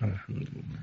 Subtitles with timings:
[0.00, 0.82] Alhamdulillah.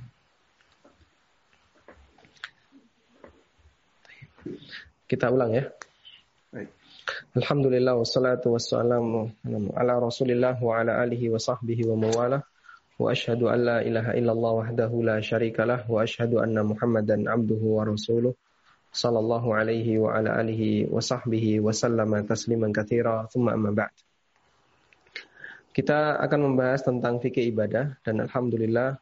[5.09, 5.65] Kita ulang ya.
[6.53, 6.69] Baik.
[7.33, 9.33] Alhamdulillah wassalatu wassalamu
[9.73, 12.45] ala Rasulillah wa ala alihi wa sahbihi wa mawalah.
[12.97, 17.85] Wa ashhadu an la ilaha illallah wahdahu la syarikalah wa ashhadu anna Muhammadan abduhu wa
[17.85, 18.33] rasuluh
[18.89, 23.93] sallallahu alaihi wa ala alihi wa sahbihi wa sallama tasliman katsira thumma amma ba'd.
[25.77, 28.97] Kita akan membahas tentang fikih ibadah dan alhamdulillah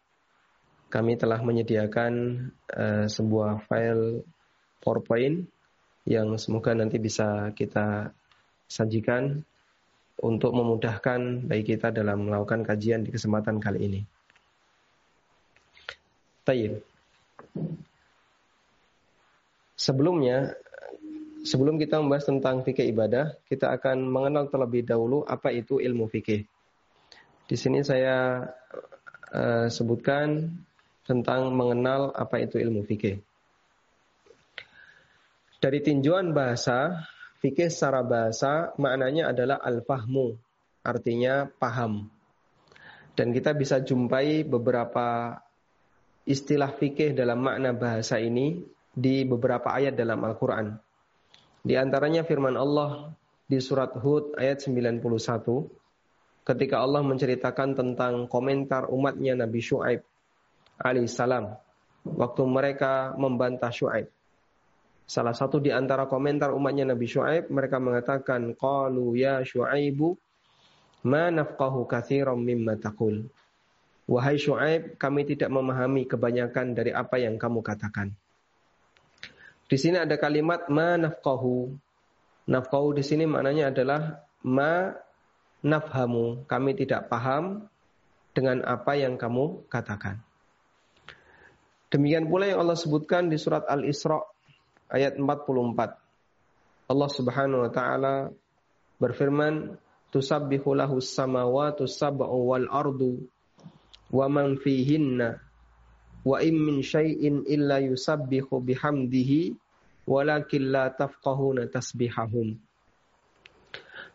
[0.95, 2.13] kami telah menyediakan
[2.71, 4.23] uh, sebuah file
[4.79, 5.43] PowerPoint
[6.07, 8.15] yang semoga nanti bisa kita
[8.71, 9.43] sajikan
[10.23, 14.01] untuk memudahkan bagi kita dalam melakukan kajian di kesempatan kali ini.
[16.47, 16.79] Tayyib.
[19.75, 20.55] Sebelumnya,
[21.43, 26.47] sebelum kita membahas tentang fikih ibadah, kita akan mengenal terlebih dahulu apa itu ilmu fikih.
[27.51, 28.47] Di sini saya
[29.35, 30.55] uh, sebutkan
[31.05, 33.21] tentang mengenal apa itu ilmu fikih.
[35.61, 37.05] Dari tinjauan bahasa,
[37.39, 40.35] fikih secara bahasa maknanya adalah al-fahmu,
[40.81, 42.09] artinya paham.
[43.15, 45.39] Dan kita bisa jumpai beberapa
[46.27, 50.75] istilah fikih dalam makna bahasa ini di beberapa ayat dalam Al-Quran.
[51.65, 53.13] Di antaranya firman Allah
[53.45, 55.01] di surat Hud ayat 91
[56.45, 60.05] ketika Allah menceritakan tentang komentar umatnya Nabi Shu'aib
[60.79, 61.55] alaihissalam
[62.05, 64.07] waktu mereka membantah Shu'aib.
[65.05, 70.17] Salah satu di antara komentar umatnya Nabi Shu'aib, mereka mengatakan, Qalu ya Shu'aibu,
[71.05, 73.29] ma nafqahu kathiram mimma taqul.
[74.09, 78.13] Wahai Shu'aib, kami tidak memahami kebanyakan dari apa yang kamu katakan.
[79.65, 81.73] Di sini ada kalimat ma nafqahu.
[82.45, 84.93] Nafqahu di sini maknanya adalah ma
[85.65, 86.45] nafhamu.
[86.45, 87.65] Kami tidak paham
[88.37, 90.21] dengan apa yang kamu katakan.
[91.95, 94.19] Demikian pula yang Allah sebutkan di surat Al-Isra
[94.91, 96.91] ayat 44.
[96.91, 98.15] Allah Subhanahu wa taala
[98.99, 99.79] berfirman,
[100.11, 103.23] "Tusabbihu lahu samawati sab'u wal ardu
[104.11, 105.39] wa man fihinna
[106.27, 109.55] wa in min syai'in illa yusabbihu bihamdihi
[110.03, 112.59] walakin la tafqahuna tasbihahum."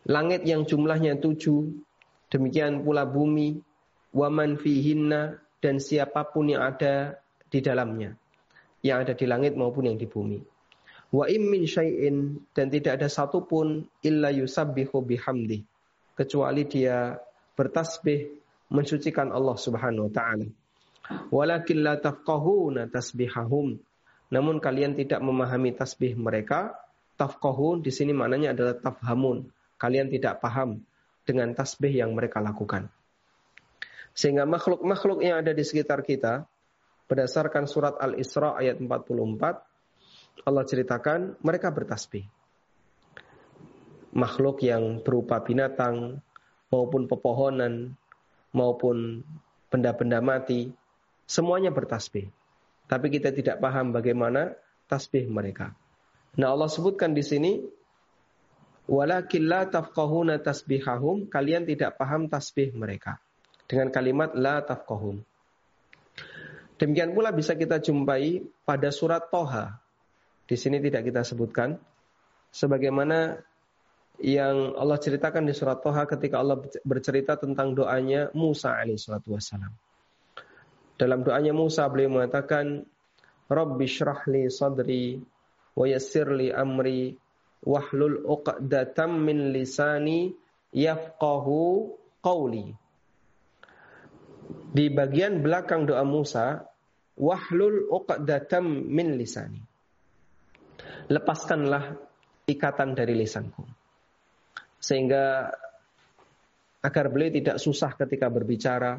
[0.05, 1.81] Langit yang jumlahnya tujuh,
[2.29, 3.57] demikian pula bumi,
[4.13, 7.20] waman fihinna, dan siapa pun yang ada
[7.51, 8.15] di dalamnya.
[8.81, 10.39] Yang ada di langit maupun yang di bumi.
[11.11, 15.59] Wa im min syai'in dan tidak ada satupun illa yusabbihu bihamdi
[16.15, 17.19] kecuali dia
[17.59, 18.31] bertasbih
[18.71, 20.47] mensucikan Allah Subhanahu wa taala.
[21.27, 23.75] Walakin la tafqahuna tasbihahum.
[24.31, 26.71] Namun kalian tidak memahami tasbih mereka.
[27.19, 29.51] Tafqahun di sini maknanya adalah tafhamun.
[29.75, 30.79] Kalian tidak paham
[31.27, 32.87] dengan tasbih yang mereka lakukan.
[34.15, 36.47] Sehingga makhluk-makhluk yang ada di sekitar kita
[37.11, 42.23] berdasarkan surat Al-Isra ayat 44 Allah ceritakan mereka bertasbih.
[44.15, 46.23] Makhluk yang berupa binatang
[46.71, 47.99] maupun pepohonan
[48.55, 49.27] maupun
[49.67, 50.71] benda-benda mati
[51.27, 52.31] semuanya bertasbih.
[52.87, 54.55] Tapi kita tidak paham bagaimana
[54.87, 55.75] tasbih mereka.
[56.39, 57.59] Nah Allah sebutkan di sini
[58.87, 63.19] walakin la tafqahuna tasbihahum kalian tidak paham tasbih mereka
[63.67, 65.23] dengan kalimat la tafqahum.
[66.81, 69.77] Demikian pula bisa kita jumpai pada surat Toha
[70.49, 71.77] di sini tidak kita sebutkan.
[72.49, 73.37] Sebagaimana
[74.17, 79.69] yang Allah ceritakan di surat Toha ketika Allah bercerita tentang doanya Musa alaihissalatu wassalam.
[80.97, 82.81] Dalam doanya Musa beliau mengatakan,
[83.45, 85.21] Rabbi syrahli sadri
[85.77, 87.13] wa yassirli amri
[87.61, 90.33] wahlul uqdatam min lisani
[90.73, 91.93] yafqahu
[92.25, 92.73] qawli.
[94.73, 96.70] Di bagian belakang doa Musa,
[97.21, 99.61] wahlul uqdatam min lisani
[101.11, 101.99] lepaskanlah
[102.47, 103.63] ikatan dari lisanku.
[104.81, 105.51] Sehingga
[106.81, 108.97] agar beliau tidak susah ketika berbicara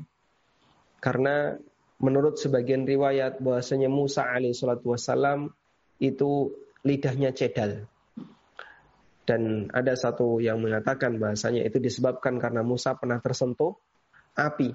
[1.02, 1.58] karena
[1.98, 5.50] menurut sebagian riwayat bahwasanya Musa alaihissalatu wassalam
[5.98, 6.54] itu
[6.86, 7.86] lidahnya cedal.
[9.22, 13.78] Dan ada satu yang mengatakan bahasanya itu disebabkan karena Musa pernah tersentuh
[14.34, 14.74] api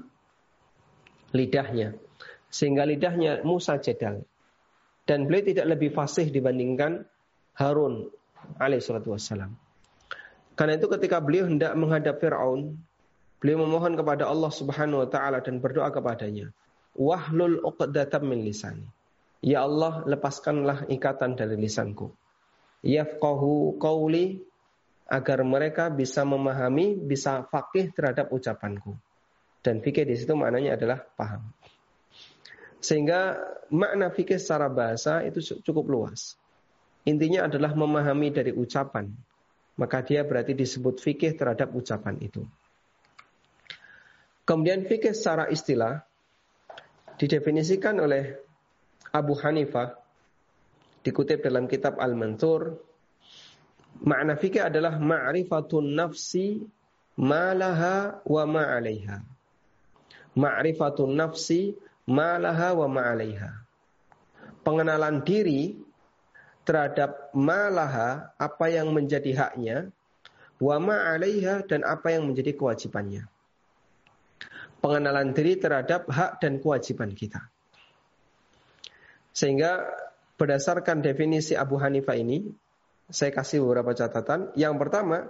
[1.36, 2.07] lidahnya.
[2.48, 4.24] Sehingga lidahnya Musa cedal.
[5.08, 7.08] Dan beliau tidak lebih fasih dibandingkan
[7.56, 8.12] Harun
[8.60, 9.56] alaihissalatu wassalam.
[10.58, 12.76] Karena itu ketika beliau hendak menghadap Fir'aun,
[13.38, 16.50] beliau memohon kepada Allah subhanahu wa ta'ala dan berdoa kepadanya.
[16.98, 18.84] Wahlul uqdatam min lisani.
[19.46, 22.10] Ya Allah, lepaskanlah ikatan dari lisanku.
[22.82, 24.42] Yafqahu qawli
[25.06, 28.98] agar mereka bisa memahami, bisa fakih terhadap ucapanku.
[29.62, 31.54] Dan fikih di situ maknanya adalah paham.
[32.78, 33.42] Sehingga
[33.74, 36.38] makna fikih secara bahasa itu cukup luas.
[37.08, 39.10] Intinya adalah memahami dari ucapan.
[39.78, 42.44] Maka dia berarti disebut fikih terhadap ucapan itu.
[44.48, 46.02] Kemudian fikih secara istilah
[47.20, 48.40] didefinisikan oleh
[49.12, 49.98] Abu Hanifah
[51.02, 52.80] dikutip dalam kitab Al-Mansur
[54.04, 56.62] makna fikih adalah ma'rifatun nafsi
[57.18, 59.18] malaha wa ma'alaiha
[60.38, 61.74] ma'rifatun nafsi
[62.08, 63.52] malaha wa ma'alaiha
[64.64, 65.76] pengenalan diri
[66.64, 69.78] terhadap malaha apa yang menjadi haknya
[70.58, 73.28] wa ma'alaiha dan apa yang menjadi kewajibannya
[74.82, 77.50] pengenalan diri terhadap hak dan kewajiban kita.
[79.34, 79.86] Sehingga
[80.38, 82.50] berdasarkan definisi Abu Hanifah ini,
[83.10, 84.54] saya kasih beberapa catatan.
[84.58, 85.30] Yang pertama,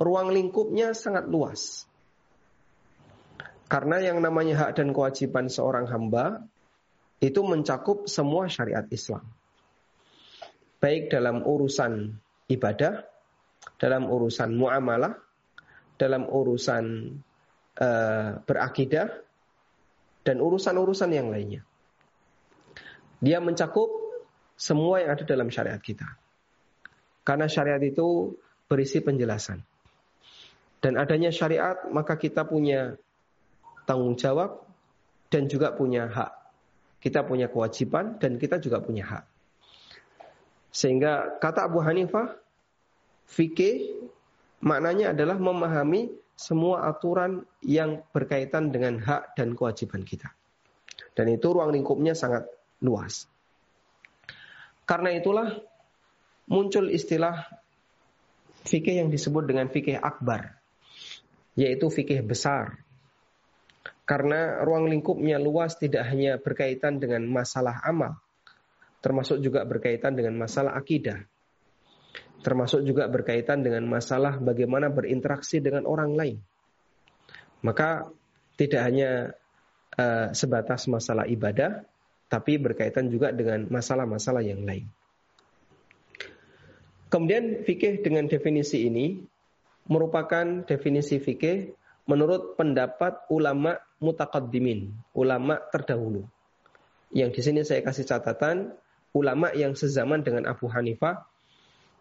[0.00, 1.84] ruang lingkupnya sangat luas.
[3.66, 6.46] Karena yang namanya hak dan kewajiban seorang hamba
[7.18, 9.26] itu mencakup semua syariat Islam.
[10.78, 12.14] Baik dalam urusan
[12.46, 13.02] ibadah,
[13.80, 15.18] dalam urusan muamalah,
[15.98, 16.84] dalam urusan
[17.80, 19.08] uh, berakidah
[20.22, 21.66] dan urusan-urusan yang lainnya.
[23.18, 23.88] Dia mencakup
[24.54, 26.06] semua yang ada dalam syariat kita.
[27.26, 28.36] Karena syariat itu
[28.70, 29.58] berisi penjelasan.
[30.78, 32.94] Dan adanya syariat, maka kita punya
[33.86, 34.66] tanggung jawab
[35.30, 36.32] dan juga punya hak.
[37.00, 39.24] Kita punya kewajiban dan kita juga punya hak.
[40.74, 42.36] Sehingga kata Abu Hanifah,
[43.30, 43.96] fikih
[44.60, 50.36] maknanya adalah memahami semua aturan yang berkaitan dengan hak dan kewajiban kita.
[51.16, 52.44] Dan itu ruang lingkupnya sangat
[52.84, 53.24] luas.
[54.84, 55.48] Karena itulah
[56.46, 57.48] muncul istilah
[58.68, 60.60] fikih yang disebut dengan fikih akbar,
[61.56, 62.85] yaitu fikih besar.
[64.06, 68.22] Karena ruang lingkupnya luas tidak hanya berkaitan dengan masalah amal,
[69.02, 71.26] termasuk juga berkaitan dengan masalah akidah,
[72.46, 76.38] termasuk juga berkaitan dengan masalah bagaimana berinteraksi dengan orang lain.
[77.66, 78.06] Maka
[78.54, 79.10] tidak hanya
[79.98, 81.82] uh, sebatas masalah ibadah,
[82.30, 84.86] tapi berkaitan juga dengan masalah-masalah yang lain.
[87.10, 89.18] Kemudian fikih dengan definisi ini
[89.86, 91.74] merupakan definisi fikih
[92.10, 96.24] menurut pendapat ulama mutakaddimin, ulama terdahulu.
[97.14, 98.74] Yang di sini saya kasih catatan
[99.16, 101.24] ulama yang sezaman dengan Abu Hanifah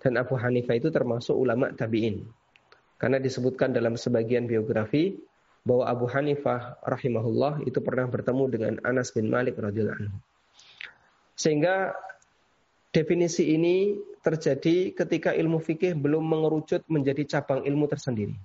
[0.04, 2.28] dan Abu Hanifah itu termasuk ulama tabi'in.
[3.00, 5.20] Karena disebutkan dalam sebagian biografi
[5.66, 10.18] bahwa Abu Hanifah rahimahullah itu pernah bertemu dengan Anas bin Malik radhiyallahu anhu.
[11.36, 11.98] Sehingga
[12.96, 18.38] definisi ini terjadi ketika ilmu fikih belum mengerucut menjadi cabang ilmu tersendiri.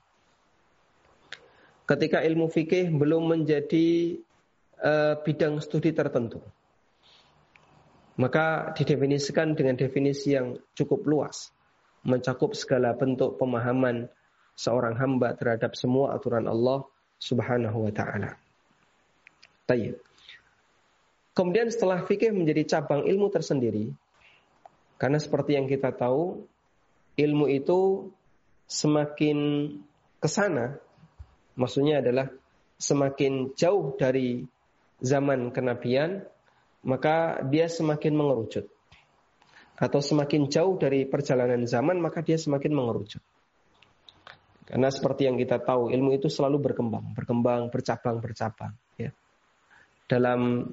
[1.90, 4.14] Ketika ilmu fikih belum menjadi
[4.78, 6.38] uh, bidang studi tertentu.
[8.14, 11.50] Maka didefinisikan dengan definisi yang cukup luas.
[12.06, 14.06] Mencakup segala bentuk pemahaman
[14.54, 16.86] seorang hamba terhadap semua aturan Allah
[17.18, 18.36] subhanahu wa ta'ala.
[19.66, 19.98] Tayyip.
[21.32, 23.92] Kemudian setelah fikih menjadi cabang ilmu tersendiri,
[25.00, 26.44] karena seperti yang kita tahu,
[27.16, 28.12] ilmu itu
[28.68, 29.38] semakin
[30.20, 30.76] ke sana,
[31.56, 32.28] maksudnya adalah
[32.80, 34.44] semakin jauh dari
[35.00, 36.24] zaman kenabian,
[36.84, 38.68] maka dia semakin mengerucut.
[39.80, 43.24] Atau semakin jauh dari perjalanan zaman, maka dia semakin mengerucut.
[44.70, 48.70] Karena seperti yang kita tahu, ilmu itu selalu berkembang, berkembang, bercabang, bercabang.
[48.94, 49.10] Ya.
[50.06, 50.70] Dalam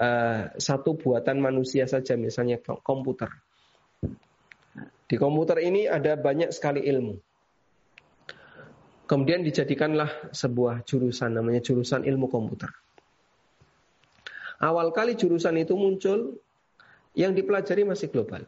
[0.00, 3.28] uh, satu buatan manusia saja, misalnya komputer.
[5.10, 7.18] Di komputer ini ada banyak sekali ilmu.
[9.10, 12.70] Kemudian dijadikanlah sebuah jurusan, namanya jurusan ilmu komputer.
[14.62, 16.38] Awal kali jurusan itu muncul,
[17.18, 18.46] yang dipelajari masih global.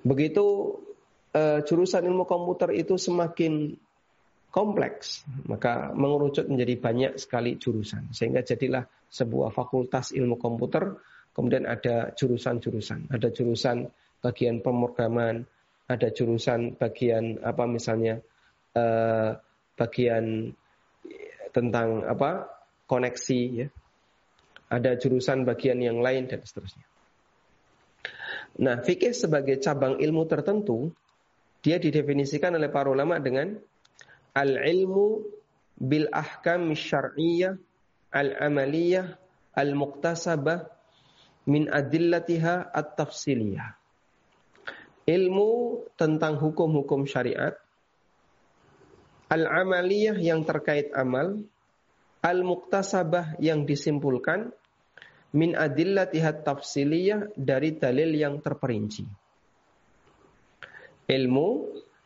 [0.00, 0.44] Begitu
[1.36, 3.76] uh, jurusan ilmu komputer itu semakin
[4.48, 8.08] kompleks, maka mengerucut menjadi banyak sekali jurusan.
[8.16, 10.96] Sehingga jadilah sebuah fakultas ilmu komputer,
[11.36, 13.12] kemudian ada jurusan-jurusan.
[13.12, 13.84] Ada jurusan
[14.24, 15.44] bagian pemrograman,
[15.92, 18.24] ada jurusan bagian apa misalnya
[18.78, 19.28] uh,
[19.74, 20.54] bagian
[21.50, 22.46] tentang apa
[22.86, 23.68] koneksi ya
[24.68, 26.84] ada jurusan bagian yang lain dan seterusnya.
[28.58, 30.92] Nah, fikih sebagai cabang ilmu tertentu,
[31.64, 33.56] dia didefinisikan oleh para ulama dengan
[34.36, 35.24] al-ilmu
[35.78, 37.56] bil ahkam syar'iyyah
[38.12, 39.16] al-amaliyah
[39.56, 40.68] al-muqtasabah
[41.48, 43.76] min adillatiha at-tafsiliyah.
[45.08, 45.50] Ilmu
[45.96, 47.56] tentang hukum-hukum syariat
[49.28, 51.44] al-amaliyah yang terkait amal
[52.24, 54.50] al-muktasabah yang disimpulkan
[55.36, 59.04] min adillatihat tafsiliyah dari dalil yang terperinci.
[61.08, 61.48] Ilmu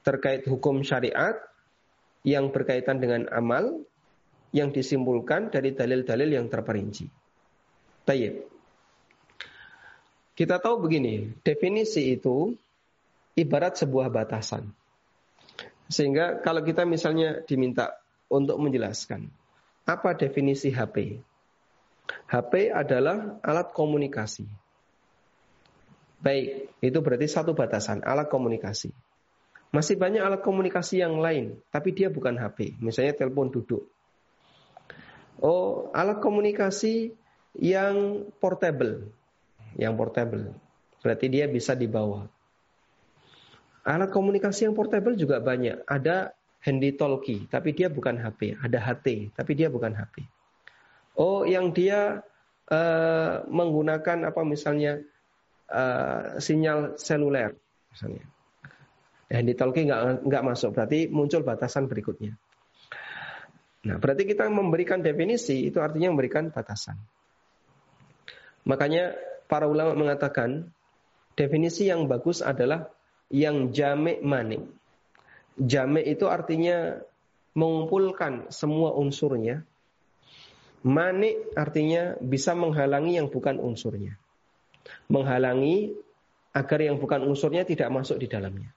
[0.02, 1.38] terkait hukum syariat
[2.22, 3.82] yang berkaitan dengan amal
[4.54, 7.06] yang disimpulkan dari dalil-dalil yang terperinci.
[8.06, 8.34] Tayyib.
[10.32, 12.54] Kita tahu begini, definisi itu
[13.38, 14.81] ibarat sebuah batasan.
[15.92, 17.92] Sehingga kalau kita misalnya diminta
[18.32, 19.28] untuk menjelaskan
[19.84, 21.20] apa definisi HP?
[22.32, 24.48] HP adalah alat komunikasi.
[26.22, 28.88] Baik, itu berarti satu batasan, alat komunikasi.
[29.68, 32.78] Masih banyak alat komunikasi yang lain, tapi dia bukan HP.
[32.80, 33.84] Misalnya telepon duduk.
[35.42, 37.12] Oh, alat komunikasi
[37.58, 39.12] yang portable.
[39.74, 40.44] Yang portable.
[41.02, 42.30] Berarti dia bisa dibawa.
[43.82, 45.82] Alat komunikasi yang portable juga banyak.
[45.90, 46.30] Ada
[46.62, 48.54] handy talkie, tapi dia bukan HP.
[48.62, 50.22] Ada HT, tapi dia bukan HP.
[51.18, 52.22] Oh, yang dia
[52.70, 55.02] uh, menggunakan apa misalnya
[55.66, 57.58] uh, sinyal seluler,
[57.90, 58.24] misalnya.
[59.32, 62.38] Handy talkie nggak nggak masuk, berarti muncul batasan berikutnya.
[63.82, 66.94] Nah, berarti kita memberikan definisi itu artinya memberikan batasan.
[68.62, 69.18] Makanya
[69.50, 70.70] para ulama mengatakan
[71.34, 72.86] definisi yang bagus adalah
[73.32, 74.62] yang jamek manik.
[75.56, 77.00] Jamek itu artinya
[77.56, 79.64] mengumpulkan semua unsurnya.
[80.82, 84.20] Manik artinya bisa menghalangi yang bukan unsurnya.
[85.08, 85.94] Menghalangi
[86.52, 88.68] agar yang bukan unsurnya tidak masuk di dalamnya.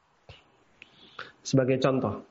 [1.44, 2.24] Sebagai contoh,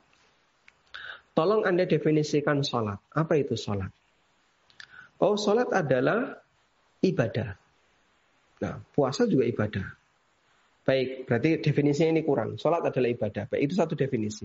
[1.36, 2.98] tolong Anda definisikan sholat.
[3.12, 3.90] Apa itu sholat?
[5.20, 6.40] Oh, sholat adalah
[7.04, 7.54] ibadah.
[8.64, 10.03] Nah, puasa juga ibadah.
[10.84, 12.60] Baik, berarti definisinya ini kurang.
[12.60, 13.48] Sholat adalah ibadah.
[13.48, 14.44] Baik, itu satu definisi.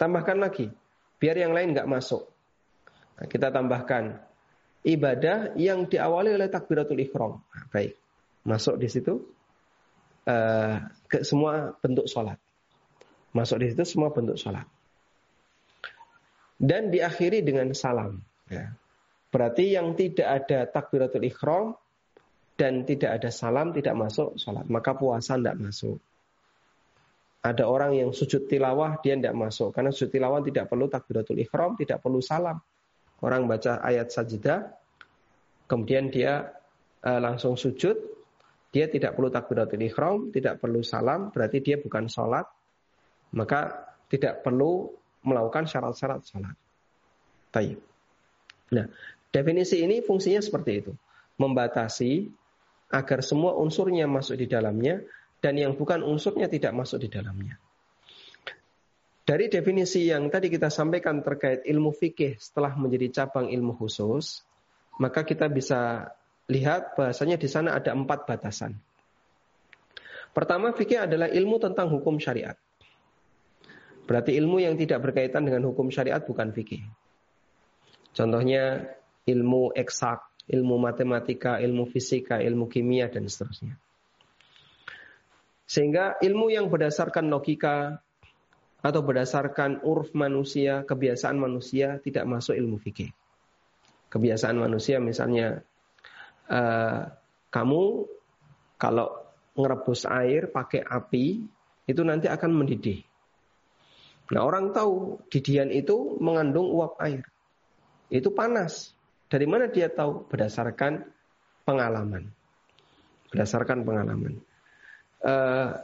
[0.00, 0.64] Tambahkan lagi,
[1.20, 2.24] biar yang lain nggak masuk.
[3.20, 4.16] Nah, kita tambahkan
[4.88, 7.44] ibadah yang diawali oleh takbiratul ikhram.
[7.44, 7.92] Nah, baik,
[8.48, 9.20] masuk di situ
[10.24, 12.40] uh, ke semua bentuk sholat.
[13.36, 14.64] Masuk di situ semua bentuk sholat.
[16.56, 18.24] Dan diakhiri dengan salam.
[18.48, 18.72] Ya.
[19.28, 21.76] Berarti yang tidak ada takbiratul ikhram
[22.58, 24.66] dan tidak ada salam tidak masuk sholat.
[24.66, 26.02] Maka puasa tidak masuk.
[27.38, 29.70] Ada orang yang sujud tilawah dia tidak masuk.
[29.70, 32.58] Karena sujud tilawah tidak perlu takbiratul ikhram tidak perlu salam.
[33.22, 34.74] Orang baca ayat sajadah
[35.70, 36.50] kemudian dia
[37.06, 37.94] uh, langsung sujud.
[38.68, 42.44] Dia tidak perlu takbiratul ikhram tidak perlu salam berarti dia bukan sholat.
[43.38, 44.90] Maka tidak perlu
[45.22, 46.56] melakukan syarat-syarat sholat.
[48.68, 48.86] Nah,
[49.32, 50.92] definisi ini fungsinya seperti itu.
[51.38, 52.37] Membatasi
[52.88, 55.04] agar semua unsurnya masuk di dalamnya
[55.38, 57.60] dan yang bukan unsurnya tidak masuk di dalamnya.
[59.28, 64.40] Dari definisi yang tadi kita sampaikan terkait ilmu fikih setelah menjadi cabang ilmu khusus,
[64.96, 66.08] maka kita bisa
[66.48, 68.72] lihat bahasanya di sana ada empat batasan.
[70.32, 72.56] Pertama, fikih adalah ilmu tentang hukum syariat.
[74.08, 76.80] Berarti ilmu yang tidak berkaitan dengan hukum syariat bukan fikih.
[78.16, 78.96] Contohnya
[79.28, 83.76] ilmu eksak, ilmu matematika, ilmu fisika, ilmu kimia, dan seterusnya.
[85.68, 88.00] Sehingga ilmu yang berdasarkan logika
[88.80, 93.12] atau berdasarkan urf manusia, kebiasaan manusia tidak masuk ilmu fikih.
[94.08, 95.60] Kebiasaan manusia misalnya
[96.48, 97.12] uh,
[97.52, 98.08] kamu
[98.80, 99.12] kalau
[99.58, 101.44] ngerebus air pakai api
[101.84, 103.04] itu nanti akan mendidih.
[104.32, 107.24] Nah orang tahu didian itu mengandung uap air.
[108.08, 108.96] Itu panas.
[109.28, 110.24] Dari mana dia tahu?
[110.28, 111.04] Berdasarkan
[111.68, 112.32] pengalaman.
[113.28, 114.40] Berdasarkan pengalaman.
[115.20, 115.76] Uh,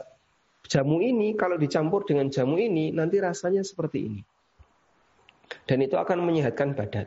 [0.65, 4.21] jamu ini kalau dicampur dengan jamu ini nanti rasanya seperti ini.
[5.69, 7.05] Dan itu akan menyehatkan badan.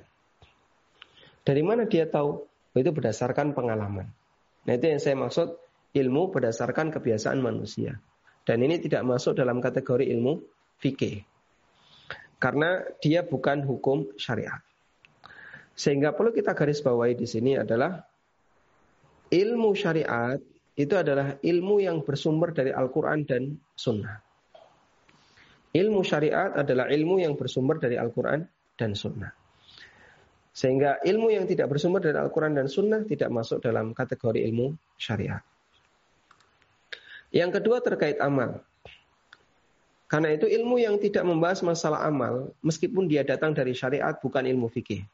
[1.42, 2.46] Dari mana dia tahu?
[2.78, 4.06] Itu berdasarkan pengalaman.
[4.62, 5.58] Nah itu yang saya maksud
[5.96, 7.98] ilmu berdasarkan kebiasaan manusia.
[8.46, 10.38] Dan ini tidak masuk dalam kategori ilmu
[10.78, 11.26] fikih.
[12.38, 14.62] Karena dia bukan hukum syariat.
[15.78, 18.02] Sehingga perlu kita garis bawahi di sini adalah
[19.30, 20.42] ilmu syariat
[20.74, 24.18] itu adalah ilmu yang bersumber dari Al-Quran dan Sunnah.
[25.70, 28.42] Ilmu syariat adalah ilmu yang bersumber dari Al-Quran
[28.74, 29.30] dan Sunnah.
[30.50, 35.42] Sehingga ilmu yang tidak bersumber dari Al-Quran dan Sunnah tidak masuk dalam kategori ilmu syariat.
[37.30, 38.66] Yang kedua terkait amal.
[40.10, 44.66] Karena itu ilmu yang tidak membahas masalah amal, meskipun dia datang dari syariat bukan ilmu
[44.66, 45.06] fikih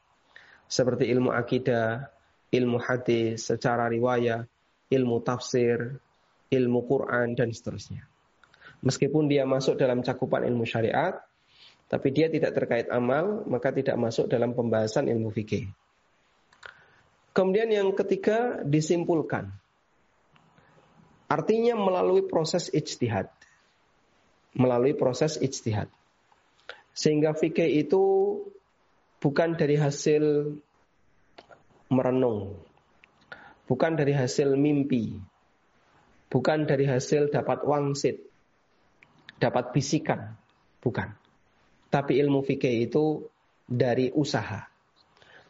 [0.65, 2.09] seperti ilmu akidah,
[2.49, 4.45] ilmu hadis secara riwayat,
[4.89, 5.97] ilmu tafsir,
[6.49, 8.05] ilmu Quran dan seterusnya.
[8.85, 11.17] Meskipun dia masuk dalam cakupan ilmu syariat,
[11.85, 15.69] tapi dia tidak terkait amal, maka tidak masuk dalam pembahasan ilmu fikih.
[17.35, 19.51] Kemudian yang ketiga disimpulkan.
[21.27, 23.27] Artinya melalui proses ijtihad.
[24.55, 25.91] Melalui proses ijtihad.
[26.95, 28.03] Sehingga fikih itu
[29.19, 30.55] bukan dari hasil
[31.89, 32.59] merenung.
[33.65, 35.17] Bukan dari hasil mimpi.
[36.29, 38.21] Bukan dari hasil dapat wangsit.
[39.41, 40.37] Dapat bisikan.
[40.81, 41.09] Bukan.
[41.89, 43.25] Tapi ilmu fikih itu
[43.65, 44.69] dari usaha.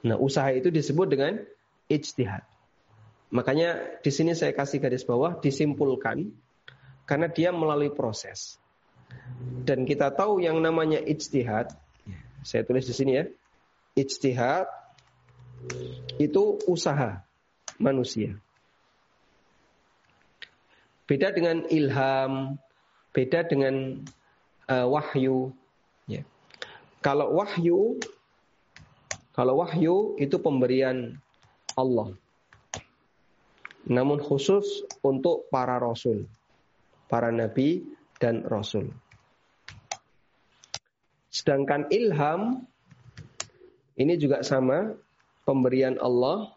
[0.06, 1.42] Nah, usaha itu disebut dengan
[1.90, 2.46] ijtihad.
[3.34, 6.30] Makanya di sini saya kasih garis bawah disimpulkan
[7.10, 8.62] karena dia melalui proses.
[9.66, 11.74] Dan kita tahu yang namanya ijtihad,
[12.46, 13.26] saya tulis di sini ya.
[13.96, 14.68] Ijtihad
[16.20, 17.24] itu usaha
[17.80, 18.36] manusia.
[21.06, 22.60] Beda dengan ilham,
[23.16, 24.04] beda dengan
[24.68, 25.54] uh, wahyu.
[26.10, 26.26] Ya.
[27.00, 28.02] Kalau wahyu,
[29.32, 31.22] kalau wahyu itu pemberian
[31.78, 32.18] Allah.
[33.86, 36.26] Namun khusus untuk para rasul,
[37.06, 37.86] para nabi
[38.18, 38.90] dan rasul.
[41.30, 42.66] Sedangkan ilham
[43.96, 44.96] ini juga sama
[45.48, 46.52] pemberian Allah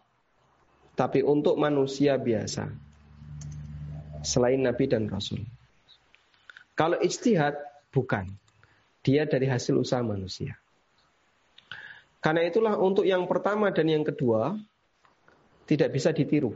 [0.99, 2.67] tapi untuk manusia biasa
[4.23, 5.43] selain nabi dan rasul.
[6.75, 7.55] Kalau ijtihad
[7.91, 8.27] bukan.
[8.99, 10.59] Dia dari hasil usaha manusia.
[12.19, 14.59] Karena itulah untuk yang pertama dan yang kedua
[15.63, 16.51] tidak bisa ditiru.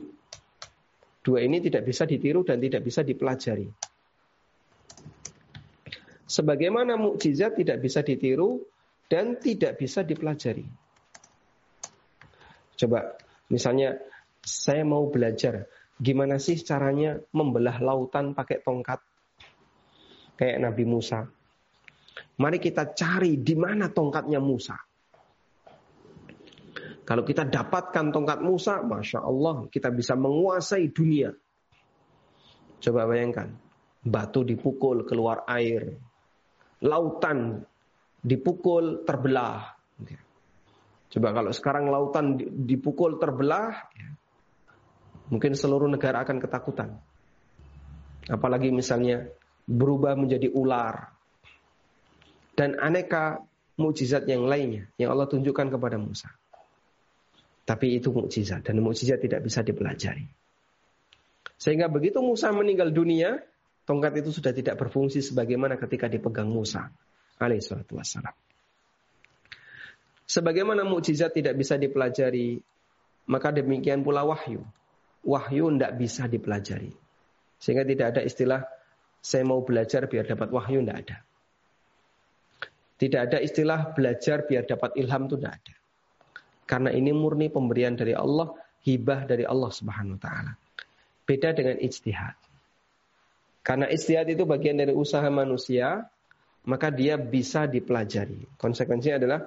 [1.24, 3.72] Dua ini tidak bisa ditiru dan tidak bisa dipelajari.
[6.28, 8.60] Sebagaimana mukjizat tidak bisa ditiru
[9.14, 10.66] dan tidak bisa dipelajari.
[12.74, 13.14] Coba
[13.54, 13.94] misalnya
[14.42, 15.70] saya mau belajar
[16.02, 18.98] gimana sih caranya membelah lautan pakai tongkat
[20.34, 21.30] kayak Nabi Musa.
[22.42, 24.74] Mari kita cari di mana tongkatnya Musa.
[27.06, 31.30] Kalau kita dapatkan tongkat Musa, masya Allah, kita bisa menguasai dunia.
[32.82, 33.54] Coba bayangkan,
[34.02, 36.00] batu dipukul keluar air,
[36.82, 37.68] lautan
[38.24, 39.76] dipukul terbelah.
[41.14, 44.10] Coba kalau sekarang lautan dipukul terbelah, ya,
[45.30, 46.98] mungkin seluruh negara akan ketakutan.
[48.32, 49.30] Apalagi misalnya
[49.70, 51.12] berubah menjadi ular
[52.56, 53.44] dan aneka
[53.78, 56.34] mukjizat yang lainnya yang Allah tunjukkan kepada Musa.
[57.64, 60.26] Tapi itu mukjizat dan mukjizat tidak bisa dipelajari.
[61.60, 63.38] Sehingga begitu Musa meninggal dunia,
[63.86, 66.90] tongkat itu sudah tidak berfungsi sebagaimana ketika dipegang Musa
[67.44, 68.34] alaihissalatu wassalam.
[70.24, 72.58] Sebagaimana mukjizat tidak bisa dipelajari,
[73.28, 74.64] maka demikian pula wahyu.
[75.24, 76.92] Wahyu tidak bisa dipelajari.
[77.60, 78.62] Sehingga tidak ada istilah
[79.24, 81.18] saya mau belajar biar dapat wahyu, tidak ada.
[83.00, 85.74] Tidak ada istilah belajar biar dapat ilham itu tidak ada.
[86.64, 88.52] Karena ini murni pemberian dari Allah,
[88.88, 90.54] hibah dari Allah Subhanahu wa taala.
[91.24, 92.36] Beda dengan ijtihad.
[93.64, 96.08] Karena ijtihad itu bagian dari usaha manusia,
[96.64, 98.48] maka dia bisa dipelajari.
[98.56, 99.42] Konsekuensinya adalah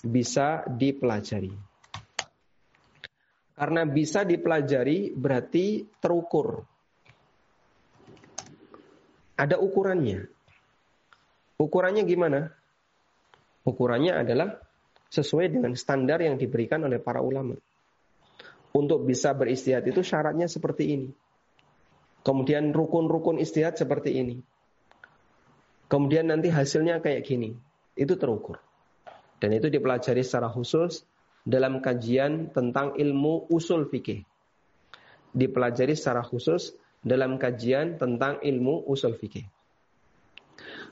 [0.00, 1.52] bisa dipelajari.
[3.60, 6.64] Karena bisa dipelajari berarti terukur.
[9.36, 10.24] Ada ukurannya.
[11.60, 12.48] Ukurannya gimana?
[13.68, 14.56] Ukurannya adalah
[15.12, 17.52] sesuai dengan standar yang diberikan oleh para ulama.
[18.70, 21.08] Untuk bisa beristihad itu syaratnya seperti ini.
[22.24, 24.40] Kemudian rukun-rukun istihad seperti ini.
[25.90, 27.58] Kemudian nanti hasilnya kayak gini.
[27.98, 28.62] Itu terukur.
[29.42, 31.02] Dan itu dipelajari secara khusus
[31.42, 34.22] dalam kajian tentang ilmu usul fikih.
[35.34, 39.44] Dipelajari secara khusus dalam kajian tentang ilmu usul fikih.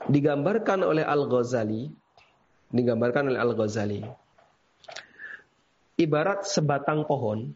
[0.09, 2.09] Digambarkan oleh Al-Ghazali
[2.69, 4.01] digambarkan oleh Al-Ghazali.
[5.99, 7.51] Ibarat sebatang pohon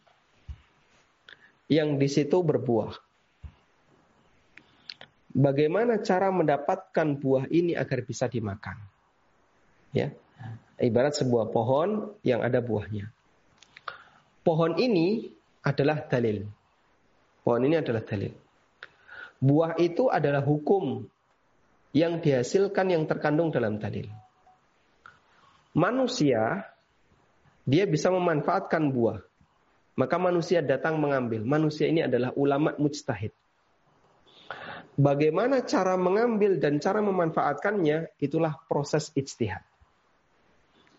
[1.72, 2.92] yang di situ berbuah.
[5.34, 8.78] Bagaimana cara mendapatkan buah ini agar bisa dimakan?
[9.90, 10.14] Ya.
[10.78, 13.10] Ibarat sebuah pohon yang ada buahnya.
[14.46, 15.34] Pohon ini
[15.66, 16.46] adalah dalil.
[17.42, 18.34] Pohon ini adalah dalil.
[19.42, 21.04] Buah itu adalah hukum
[21.94, 24.10] yang dihasilkan yang terkandung dalam dalil
[25.74, 26.70] manusia
[27.66, 29.20] dia bisa memanfaatkan buah.
[29.94, 31.46] Maka manusia datang mengambil.
[31.46, 33.30] Manusia ini adalah ulama mujtahid.
[34.94, 39.66] Bagaimana cara mengambil dan cara memanfaatkannya itulah proses ijtihad.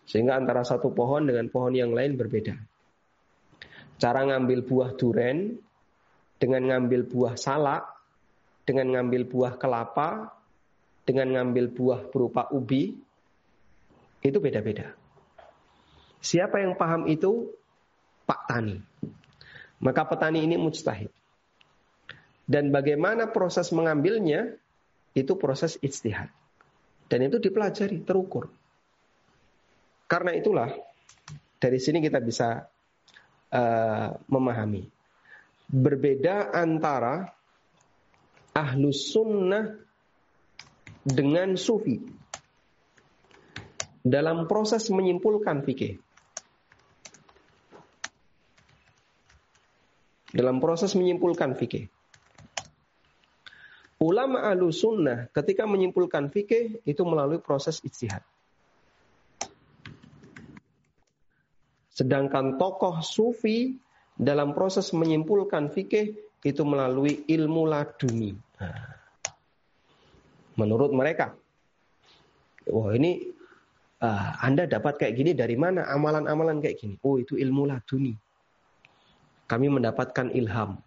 [0.03, 2.59] Sehingga antara satu pohon dengan pohon yang lain berbeda.
[3.95, 5.55] Cara ngambil buah duren
[6.35, 7.87] dengan ngambil buah salak,
[8.67, 10.35] dengan ngambil buah kelapa,
[11.07, 12.99] dengan ngambil buah berupa ubi,
[14.25, 14.89] Itu beda-beda.
[16.17, 17.53] Siapa yang paham itu?
[18.25, 18.81] Pak Tani.
[19.77, 21.13] Maka petani ini mujtahid.
[22.45, 24.53] Dan bagaimana proses mengambilnya?
[25.17, 26.29] Itu proses ijtihad.
[27.09, 28.49] Dan itu dipelajari, terukur.
[30.05, 30.69] Karena itulah
[31.57, 32.69] dari sini kita bisa
[33.49, 34.85] uh, memahami
[35.65, 37.25] berbeda antara
[38.53, 39.73] ahlus sunnah
[41.01, 42.05] dengan sufi
[44.05, 45.97] dalam proses menyimpulkan fikih.
[50.35, 51.94] Dalam proses menyimpulkan fikih.
[53.95, 58.19] Ulama ahlu sunnah ketika menyimpulkan fikih itu melalui proses ijtihad.
[61.95, 63.79] Sedangkan tokoh sufi
[64.19, 68.35] dalam proses menyimpulkan fikih itu melalui ilmu laduni.
[70.59, 71.35] Menurut mereka,
[72.67, 73.31] wah ini
[74.03, 75.87] uh, Anda dapat kayak gini dari mana?
[75.87, 76.95] Amalan-amalan kayak gini.
[76.99, 78.15] Oh itu ilmu laduni.
[79.47, 80.79] Kami mendapatkan ilham.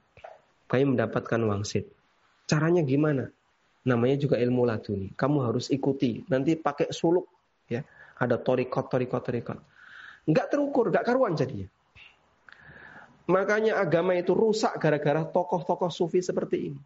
[0.68, 1.97] Kami mendapatkan wangsit.
[2.48, 3.28] Caranya gimana?
[3.84, 5.12] Namanya juga ilmu laduni.
[5.12, 6.24] Kamu harus ikuti.
[6.32, 7.28] Nanti pakai suluk.
[7.68, 7.84] ya
[8.16, 9.58] Ada torikot, torikot, torikot.
[10.24, 11.68] Nggak terukur, nggak karuan jadinya.
[13.28, 16.80] Makanya agama itu rusak gara-gara tokoh-tokoh sufi seperti ini.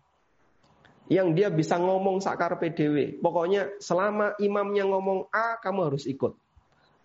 [1.07, 3.23] Yang dia bisa ngomong sakar PDW.
[3.23, 6.35] Pokoknya selama imamnya ngomong A, kamu harus ikut.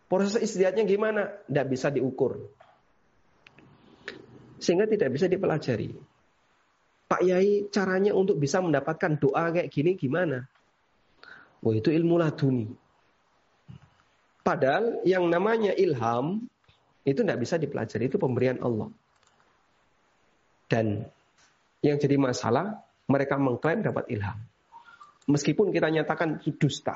[0.09, 1.29] Proses istihadnya gimana?
[1.45, 2.49] Tidak bisa diukur.
[4.57, 6.16] Sehingga tidak bisa dipelajari.
[7.07, 10.43] Pak Yai caranya untuk bisa mendapatkan doa kayak gini gimana?
[11.63, 12.67] Wah itu ilmu laduni.
[14.43, 16.47] Padahal yang namanya ilham
[17.07, 18.91] itu tidak bisa dipelajari, itu pemberian Allah.
[20.67, 21.07] Dan
[21.79, 24.35] yang jadi masalah, mereka mengklaim dapat ilham.
[25.27, 26.95] Meskipun kita nyatakan itu dusta.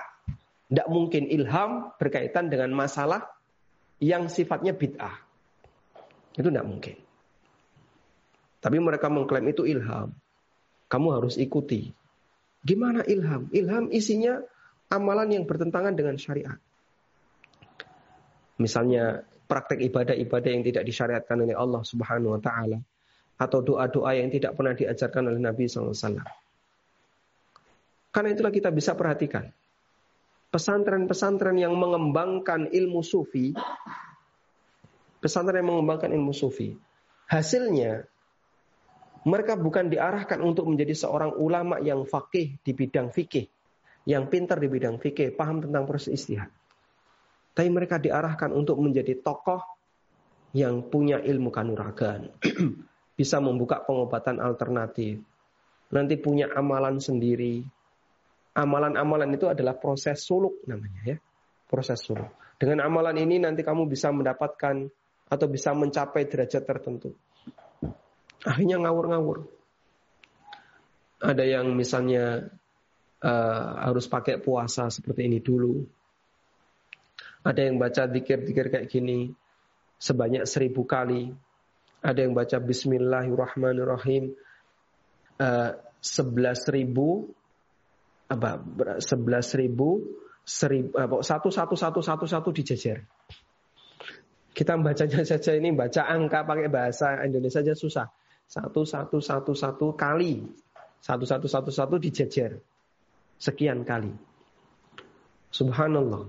[0.67, 3.28] Tidak mungkin ilham berkaitan dengan masalah
[4.00, 5.15] yang sifatnya bid'ah.
[6.36, 6.95] Itu tidak mungkin.
[8.62, 10.13] Tapi mereka mengklaim itu ilham.
[10.86, 11.89] Kamu harus ikuti.
[12.62, 13.50] Gimana ilham?
[13.50, 14.38] Ilham isinya
[14.93, 16.62] amalan yang bertentangan dengan syariat.
[18.62, 22.80] Misalnya praktek ibadah-ibadah yang tidak disyariatkan oleh Allah Subhanahu wa taala
[23.41, 26.21] atau doa-doa yang tidak pernah diajarkan oleh Nabi SAW.
[28.13, 29.50] Karena itulah kita bisa perhatikan
[30.52, 33.56] pesantren-pesantren yang mengembangkan ilmu sufi,
[35.24, 36.76] pesantren yang mengembangkan ilmu sufi,
[37.32, 38.06] hasilnya
[39.22, 43.46] mereka bukan diarahkan untuk menjadi seorang ulama yang fakih di bidang fikih,
[44.10, 46.50] yang pintar di bidang fikih, paham tentang proses istihad.
[47.52, 49.62] Tapi mereka diarahkan untuk menjadi tokoh
[50.58, 52.32] yang punya ilmu kanuragan.
[53.20, 55.22] Bisa membuka pengobatan alternatif.
[55.92, 57.62] Nanti punya amalan sendiri.
[58.56, 61.18] Amalan-amalan itu adalah proses suluk namanya ya.
[61.68, 62.32] Proses suluk.
[62.58, 64.86] Dengan amalan ini nanti kamu bisa mendapatkan
[65.32, 67.16] atau bisa mencapai derajat tertentu.
[68.46, 69.46] Akhirnya ngawur-ngawur.
[71.22, 72.50] Ada yang misalnya
[73.22, 75.86] uh, harus pakai puasa seperti ini dulu
[77.42, 79.34] ada yang baca dikir-dikir kayak gini
[79.98, 81.34] sebanyak seribu kali.
[82.02, 84.34] Ada yang baca Bismillahirrahmanirrahim
[85.38, 87.30] uh, sebelas ribu
[88.26, 88.58] apa
[88.98, 90.02] sebelas ribu
[90.42, 93.06] seribu satu satu satu satu satu dijejer.
[94.52, 98.10] Kita bacanya saja ini baca angka pakai bahasa Indonesia saja susah.
[98.52, 100.44] Satu satu satu satu kali
[101.00, 102.60] satu satu satu satu dijejer
[103.40, 104.12] sekian kali.
[105.56, 106.28] Subhanallah.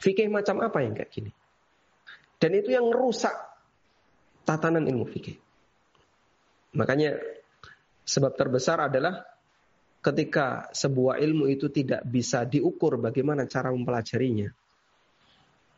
[0.00, 1.30] Fikih macam apa yang kayak gini?
[2.40, 3.36] Dan itu yang rusak
[4.48, 5.36] tatanan ilmu fikih.
[6.72, 7.20] Makanya
[8.08, 9.28] sebab terbesar adalah
[10.00, 14.48] ketika sebuah ilmu itu tidak bisa diukur bagaimana cara mempelajarinya,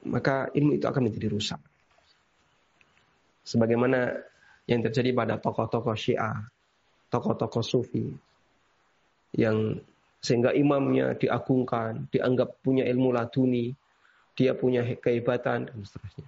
[0.07, 1.61] maka ilmu itu akan menjadi rusak.
[3.47, 4.11] Sebagaimana
[4.67, 6.47] yang terjadi pada tokoh-tokoh Syiah,
[7.11, 8.11] tokoh-tokoh Sufi,
[9.35, 9.79] yang
[10.19, 13.71] sehingga imamnya diagungkan, dianggap punya ilmu laduni,
[14.35, 16.27] dia punya kehebatan dan seterusnya.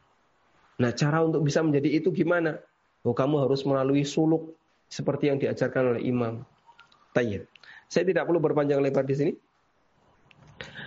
[0.78, 2.62] Nah, cara untuk bisa menjadi itu gimana?
[3.02, 4.54] Oh, kamu harus melalui suluk
[4.86, 6.46] seperti yang diajarkan oleh imam.
[7.10, 7.50] Tayyib.
[7.90, 9.32] Saya tidak perlu berpanjang lebar di sini.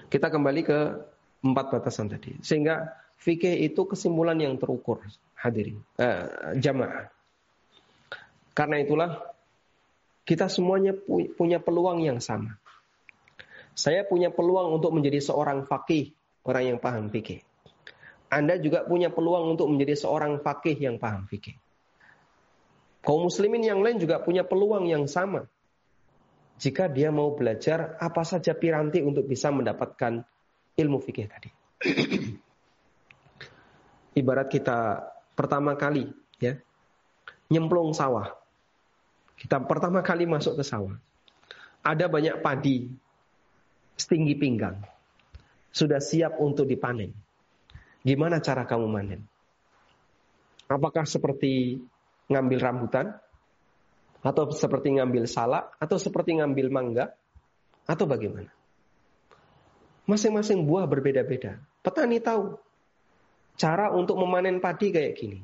[0.07, 0.79] Kita kembali ke
[1.43, 2.39] empat batasan tadi.
[2.39, 5.03] Sehingga fikih itu kesimpulan yang terukur.
[5.35, 5.81] Hadirin.
[5.99, 7.11] Eh, jamaah.
[8.51, 9.31] Karena itulah
[10.27, 10.95] kita semuanya
[11.35, 12.59] punya peluang yang sama.
[13.71, 16.11] Saya punya peluang untuk menjadi seorang fakih
[16.43, 17.39] orang yang paham fikih.
[18.31, 21.55] Anda juga punya peluang untuk menjadi seorang fakih yang paham fikih.
[23.01, 25.49] Kaum muslimin yang lain juga punya peluang yang sama.
[26.61, 30.21] Jika dia mau belajar apa saja piranti untuk bisa mendapatkan
[30.77, 31.49] ilmu fikih tadi.
[34.13, 35.01] Ibarat kita
[35.33, 36.05] pertama kali
[36.37, 36.59] ya
[37.49, 38.40] nyemplung sawah.
[39.41, 40.93] Kita pertama kali masuk ke sawah.
[41.81, 42.93] Ada banyak padi
[43.97, 44.77] setinggi pinggang.
[45.73, 47.09] Sudah siap untuk dipanen.
[48.05, 49.25] Gimana cara kamu manen?
[50.69, 51.81] Apakah seperti
[52.29, 53.17] ngambil rambutan?
[54.21, 55.73] Atau seperti ngambil salak?
[55.81, 57.05] Atau seperti ngambil mangga?
[57.89, 58.53] Atau bagaimana?
[60.05, 61.57] Masing-masing buah berbeda-beda.
[61.81, 62.61] Petani tahu
[63.57, 65.41] cara untuk memanen padi kayak gini.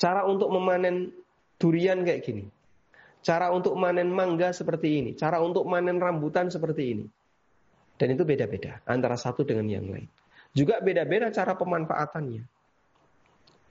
[0.00, 1.12] Cara untuk memanen
[1.60, 2.55] durian kayak gini.
[3.26, 5.10] Cara untuk manen mangga seperti ini.
[5.18, 7.06] Cara untuk manen rambutan seperti ini.
[7.98, 10.06] Dan itu beda-beda antara satu dengan yang lain.
[10.54, 12.46] Juga beda-beda cara pemanfaatannya.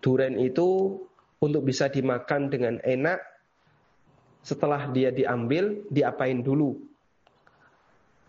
[0.04, 1.00] Durian itu
[1.40, 3.24] untuk bisa dimakan dengan enak
[4.44, 6.76] setelah dia diambil, diapain dulu.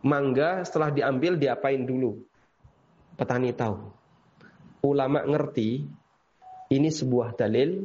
[0.06, 2.22] Mangga setelah diambil, diapain dulu.
[3.18, 3.82] Petani tahu.
[4.86, 5.82] Ulama ngerti,
[6.70, 7.82] ini sebuah dalil,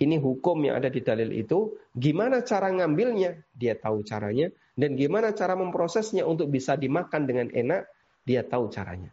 [0.00, 1.76] ini hukum yang ada di dalil itu.
[1.90, 3.42] Gimana cara ngambilnya?
[3.54, 4.50] Dia tahu caranya.
[4.78, 7.90] Dan gimana cara memprosesnya untuk bisa dimakan dengan enak?
[8.22, 9.10] Dia tahu caranya.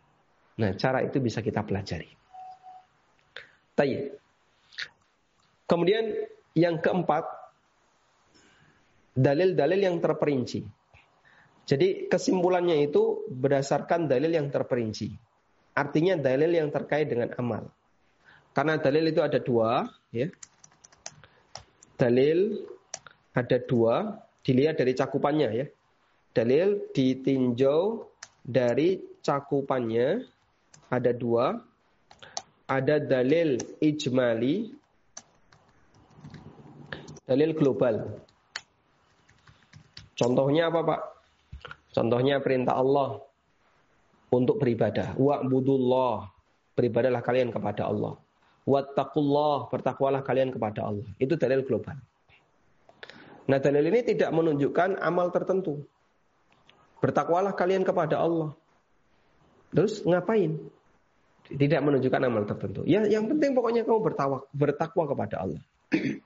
[0.57, 2.09] Nah, cara itu bisa kita pelajari.
[3.77, 4.17] Tayyip.
[5.67, 6.05] Kemudian
[6.57, 7.25] yang keempat,
[9.13, 10.61] dalil-dalil yang terperinci.
[11.67, 15.11] Jadi kesimpulannya itu berdasarkan dalil yang terperinci.
[15.77, 17.69] Artinya dalil yang terkait dengan amal.
[18.55, 20.31] Karena dalil itu ada dua, ya.
[21.97, 22.61] Dalil
[23.33, 25.65] ada dua, dilihat dari cakupannya ya.
[26.37, 28.05] Dalil ditinjau
[28.45, 30.21] dari cakupannya
[30.93, 31.57] ada dua.
[32.67, 34.75] Ada dalil ijmali,
[37.23, 38.19] dalil global.
[40.19, 41.01] Contohnya apa Pak?
[41.95, 43.23] Contohnya perintah Allah
[44.35, 45.15] untuk beribadah.
[45.15, 46.27] Wa'budullah.
[46.75, 48.19] Beribadahlah kalian kepada Allah.
[48.67, 49.71] Wattaqullah.
[49.71, 51.07] Bertakwalah kalian kepada Allah.
[51.15, 51.95] Itu dalil global.
[53.47, 55.87] Nah dalil ini tidak menunjukkan amal tertentu.
[56.99, 58.51] Bertakwalah kalian kepada Allah.
[59.71, 60.59] Terus ngapain?
[61.47, 62.83] Tidak menunjukkan amal tertentu.
[62.83, 65.63] Ya, yang penting pokoknya kamu bertawa, bertakwa kepada Allah.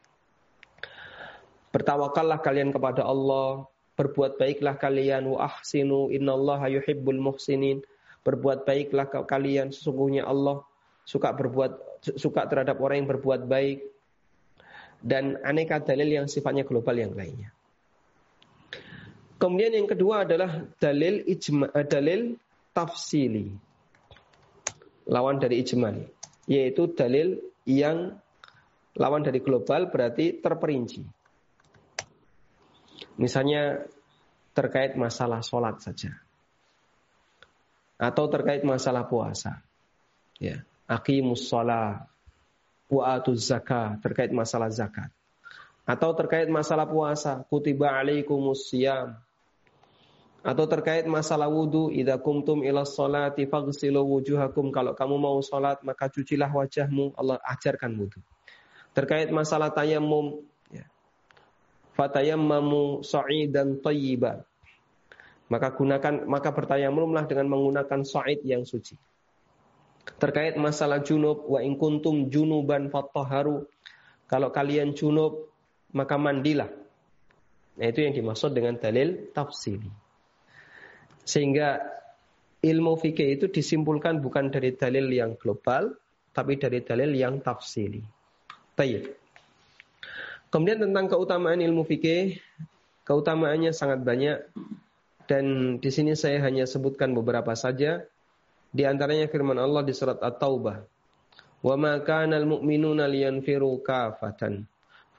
[1.71, 3.69] Bertawakallah kalian kepada Allah,
[4.01, 7.83] Berbuat baiklah kalian wa ahsinu innallaha yuhibbul muhsinin.
[8.25, 10.63] Berbuat baiklah kalian sesungguhnya Allah
[11.03, 13.85] suka berbuat suka terhadap orang yang berbuat baik
[15.01, 17.53] dan aneka dalil yang sifatnya global yang lainnya.
[19.41, 22.37] Kemudian yang kedua adalah dalil ijma, eh, dalil
[22.77, 23.49] tafsili.
[25.09, 26.05] Lawan dari ijmali,
[26.45, 28.13] yaitu dalil yang
[28.93, 31.01] lawan dari global berarti terperinci.
[33.17, 33.81] Misalnya
[34.53, 36.13] terkait masalah sholat saja.
[37.97, 39.61] Atau terkait masalah puasa.
[40.37, 40.61] Ya.
[40.91, 42.03] Aqimus sholat.
[42.91, 43.95] Wa'atuz zakah.
[44.03, 45.07] Terkait masalah zakat.
[45.87, 47.47] Atau terkait masalah puasa.
[47.47, 49.15] Kutiba alaikumus siyam.
[50.43, 51.87] Atau terkait masalah wudhu.
[51.95, 54.75] Idha kumtum ila sholati faghsilu wujuhakum.
[54.75, 57.15] Kalau kamu mau sholat maka cucilah wajahmu.
[57.15, 58.19] Allah ajarkan wudhu.
[58.91, 60.43] Terkait masalah tayamum
[61.95, 64.41] fatayammamu sa'idan thayyiba.
[65.51, 68.95] Maka gunakan maka bertayamumlah dengan menggunakan sa'id yang suci.
[70.21, 73.65] Terkait masalah junub wa in kuntum junuban fatahharu.
[74.25, 75.51] Kalau kalian junub
[75.91, 76.71] maka mandilah.
[77.77, 79.89] Nah, itu yang dimaksud dengan dalil tafsili.
[81.23, 81.81] Sehingga
[82.61, 85.95] ilmu fikih itu disimpulkan bukan dari dalil yang global,
[86.31, 88.01] tapi dari dalil yang tafsili.
[88.77, 89.17] Baik.
[90.51, 92.37] Kemudian tentang keutamaan ilmu fikih,
[93.07, 94.37] keutamaannya sangat banyak
[95.31, 98.03] dan di sini saya hanya sebutkan beberapa saja.
[98.71, 100.79] Di antaranya firman Allah di surat At-Taubah.
[101.59, 104.63] "Wa ma kana al-mu'minuna liyanfiru kafatan,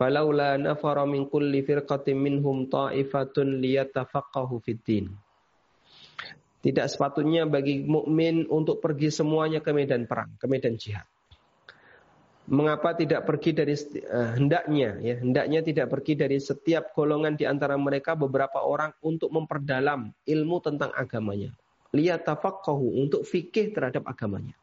[0.01, 5.07] falaula nafara min kulli firqatin minhum ta'ifatun liyatafaqahu fid din."
[6.65, 11.05] Tidak sepatutnya bagi mukmin untuk pergi semuanya ke medan perang, ke medan jihad
[12.51, 17.79] mengapa tidak pergi dari uh, hendaknya ya hendaknya tidak pergi dari setiap golongan di antara
[17.79, 21.55] mereka beberapa orang untuk memperdalam ilmu tentang agamanya
[21.93, 24.57] lihat tafaqahu untuk fikih terhadap agamanya.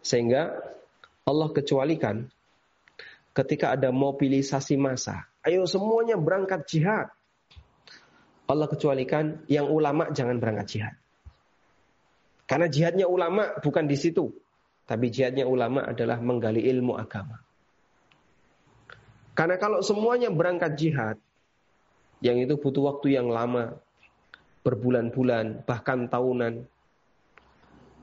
[0.00, 0.56] Sehingga
[1.26, 2.30] Allah kecualikan
[3.36, 7.08] ketika ada mobilisasi massa ayo semuanya berangkat jihad.
[8.50, 10.94] Allah kecualikan yang ulama jangan berangkat jihad.
[12.50, 14.34] Karena jihadnya ulama bukan di situ
[14.90, 17.38] tapi jihadnya ulama adalah menggali ilmu agama.
[19.38, 21.16] Karena kalau semuanya berangkat jihad,
[22.18, 23.78] yang itu butuh waktu yang lama,
[24.60, 26.64] berbulan-bulan, bahkan tahunan.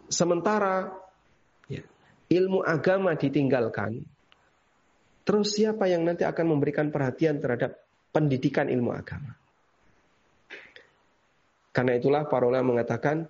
[0.08, 0.90] Sementara
[1.68, 1.84] ya,
[2.32, 4.02] ilmu agama ditinggalkan,
[5.28, 7.78] terus siapa yang nanti akan memberikan perhatian terhadap
[8.16, 9.36] pendidikan ilmu agama?
[11.76, 13.30] Karena itulah para ulama mengatakan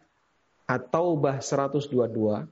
[0.67, 2.47] At-Taubah 122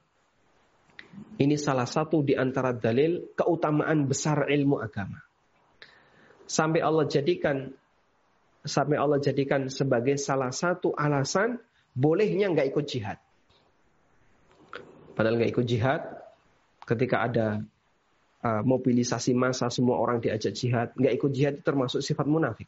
[1.39, 5.23] ini salah satu di antara dalil keutamaan besar ilmu agama.
[6.43, 7.71] Sampai Allah jadikan
[8.65, 11.62] sampai Allah jadikan sebagai salah satu alasan
[11.93, 13.17] bolehnya nggak ikut jihad.
[15.15, 16.01] Padahal nggak ikut jihad,
[16.84, 17.47] ketika ada
[18.43, 22.67] uh, mobilisasi massa semua orang diajak jihad, nggak ikut jihad termasuk sifat munafik.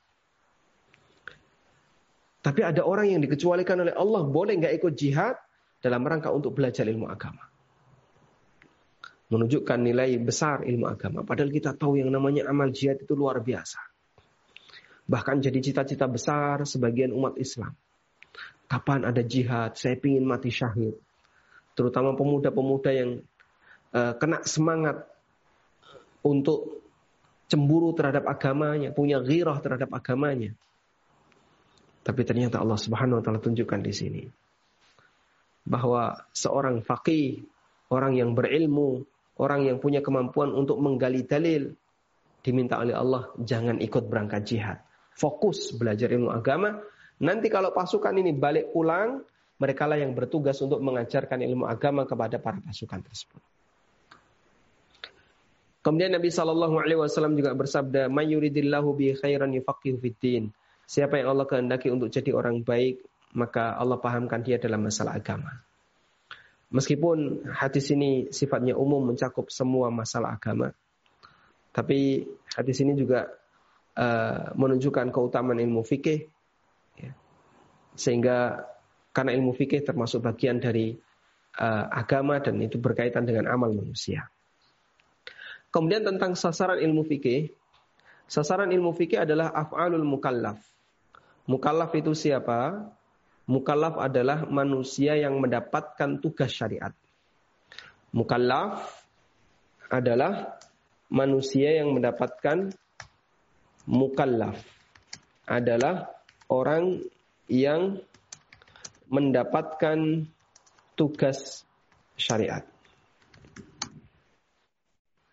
[2.40, 5.36] Tapi ada orang yang dikecualikan oleh Allah boleh nggak ikut jihad
[5.84, 7.44] dalam rangka untuk belajar ilmu agama.
[9.28, 11.28] Menunjukkan nilai besar ilmu agama.
[11.28, 13.97] Padahal kita tahu yang namanya amal jihad itu luar biasa.
[15.08, 17.72] Bahkan jadi cita-cita besar sebagian umat Islam.
[18.67, 19.80] Kapan ada jihad?
[19.80, 21.00] Saya ingin mati syahid.
[21.80, 23.24] Terutama pemuda-pemuda yang
[23.96, 25.08] uh, kena semangat
[26.20, 26.84] untuk
[27.48, 30.52] cemburu terhadap agamanya, punya ghirah terhadap agamanya.
[32.04, 34.24] Tapi ternyata Allah Subhanahu wa taala tunjukkan di sini
[35.67, 37.43] bahwa seorang faqih,
[37.91, 39.04] orang yang berilmu,
[39.36, 41.76] orang yang punya kemampuan untuk menggali dalil
[42.39, 44.80] diminta oleh Allah jangan ikut berangkat jihad.
[45.18, 46.78] Fokus belajar ilmu agama.
[47.18, 49.26] Nanti kalau pasukan ini balik pulang,
[49.58, 53.42] mereka lah yang bertugas untuk mengajarkan ilmu agama kepada para pasukan tersebut.
[55.82, 60.54] Kemudian Nabi Shallallahu Alaihi Wasallam juga bersabda, "Mayuridillahu bi khairan yufaqihu fiddin."
[60.86, 63.02] Siapa yang Allah kehendaki untuk jadi orang baik,
[63.34, 65.64] maka Allah pahamkan dia dalam masalah agama.
[66.68, 70.76] Meskipun hadis ini sifatnya umum mencakup semua masalah agama,
[71.72, 73.32] tapi hadis ini juga
[73.98, 76.30] uh, menunjukkan keutamaan ilmu fikih,
[77.02, 77.12] ya.
[77.98, 78.70] sehingga
[79.12, 80.94] karena ilmu fikih termasuk bagian dari
[81.58, 84.30] uh, agama dan itu berkaitan dengan amal manusia.
[85.74, 87.52] Kemudian tentang sasaran ilmu fikih,
[88.30, 90.62] sasaran ilmu fikih adalah af'alul mukallaf.
[91.50, 92.88] Mukallaf itu siapa?
[93.48, 96.92] Mukallaf adalah manusia yang mendapatkan tugas syariat.
[98.12, 98.84] Mukallaf
[99.88, 100.60] adalah
[101.08, 102.76] manusia yang mendapatkan
[103.88, 104.60] mukallaf
[105.47, 106.12] adalah
[106.52, 107.00] orang
[107.47, 108.04] yang
[109.08, 110.28] mendapatkan
[111.00, 111.63] tugas
[112.19, 112.67] syariat.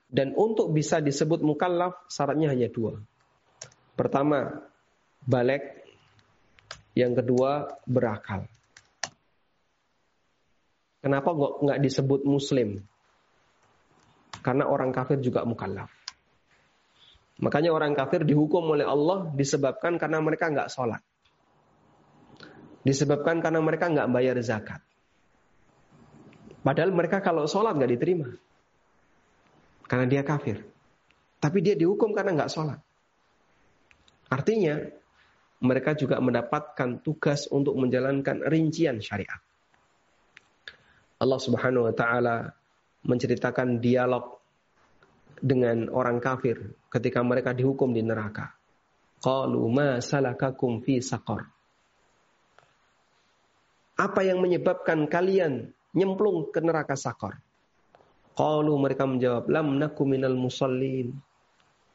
[0.06, 3.02] Dan untuk bisa disebut mukallaf syaratnya hanya dua.
[3.98, 4.62] Pertama,
[5.26, 5.82] balik
[6.94, 8.46] yang kedua, berakal.
[11.02, 12.78] Kenapa nggak disebut muslim?
[14.38, 15.90] Karena orang kafir juga mukallaf.
[17.42, 21.02] Makanya orang kafir dihukum oleh Allah disebabkan karena mereka nggak sholat.
[22.86, 24.78] Disebabkan karena mereka nggak bayar zakat.
[26.62, 28.28] Padahal mereka kalau sholat nggak diterima.
[29.90, 30.62] Karena dia kafir.
[31.42, 32.78] Tapi dia dihukum karena nggak sholat.
[34.30, 34.78] Artinya
[35.64, 39.40] mereka juga mendapatkan tugas untuk menjalankan rincian syariat.
[41.18, 42.52] Allah Subhanahu wa taala
[43.04, 44.40] menceritakan dialog
[45.40, 48.54] dengan orang kafir ketika mereka dihukum di neraka.
[49.18, 51.50] Qalu ma salakakum fi saqar.
[53.98, 57.34] Apa yang menyebabkan kalian nyemplung ke neraka sakor?
[58.34, 61.14] Qalu mereka menjawab lam nakum minal musallin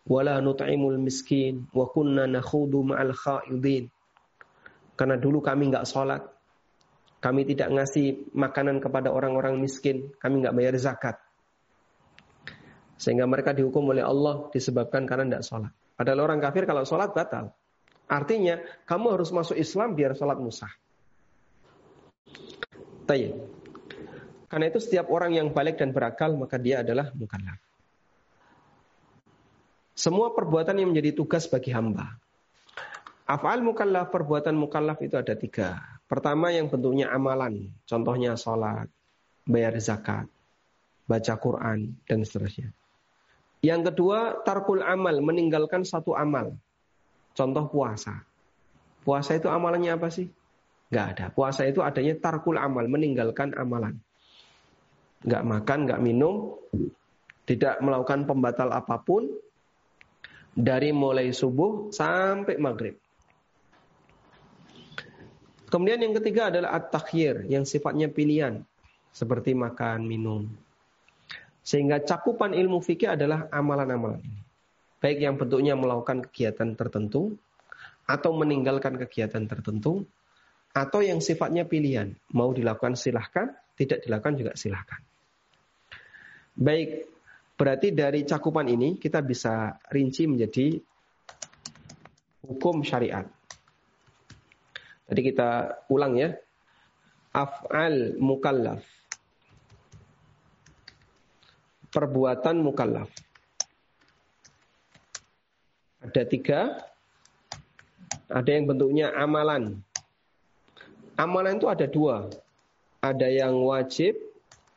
[0.07, 3.91] wala nut'imul miskin wa kunna nakhudu ma'al khaidin.
[4.95, 6.23] Karena dulu kami nggak sholat,
[7.23, 11.19] kami tidak ngasih makanan kepada orang-orang miskin, kami nggak bayar zakat.
[12.99, 15.71] Sehingga mereka dihukum oleh Allah disebabkan karena tidak sholat.
[15.95, 17.55] Padahal orang kafir kalau sholat batal.
[18.12, 20.71] Artinya kamu harus masuk Islam biar sholat musah.
[23.07, 23.35] Tayyip.
[24.51, 27.62] Karena itu setiap orang yang balik dan berakal maka dia adalah mukallaf.
[29.95, 32.19] Semua perbuatan yang menjadi tugas bagi hamba.
[33.29, 35.77] Af'al mukallaf, perbuatan mukallaf itu ada tiga.
[36.10, 37.69] Pertama yang bentuknya amalan.
[37.85, 38.89] Contohnya sholat,
[39.45, 40.25] bayar zakat,
[41.06, 42.73] baca Quran, dan seterusnya.
[43.60, 46.55] Yang kedua, tarkul amal, meninggalkan satu amal.
[47.35, 48.23] Contoh puasa.
[49.03, 50.31] Puasa itu amalannya apa sih?
[50.89, 51.25] Gak ada.
[51.29, 53.99] Puasa itu adanya tarkul amal, meninggalkan amalan.
[55.27, 56.55] Gak makan, gak minum,
[57.43, 59.27] tidak melakukan pembatal apa pun,
[60.55, 62.95] dari mulai subuh sampai maghrib.
[65.69, 68.65] Kemudian yang ketiga adalah at-takhyir yang sifatnya pilihan
[69.13, 70.49] seperti makan, minum.
[71.69, 74.25] Sehingga cakupan ilmu fikih adalah amalan-amalan.
[74.97, 77.37] Baik yang bentuknya melakukan kegiatan tertentu
[78.09, 80.01] atau meninggalkan kegiatan tertentu
[80.73, 82.17] atau yang sifatnya pilihan.
[82.33, 84.97] Mau dilakukan silahkan, tidak dilakukan juga silahkan.
[86.57, 87.05] Baik,
[87.53, 90.73] berarti dari cakupan ini kita bisa rinci menjadi
[92.49, 93.29] hukum syariat.
[95.05, 96.33] Jadi kita ulang ya.
[97.29, 98.98] Af'al mukallaf.
[101.90, 103.10] Perbuatan mukallaf.
[106.06, 106.62] Ada tiga.
[108.29, 109.81] Ada yang bentuknya amalan.
[111.17, 112.29] Amalan itu ada dua.
[113.02, 114.15] Ada yang wajib,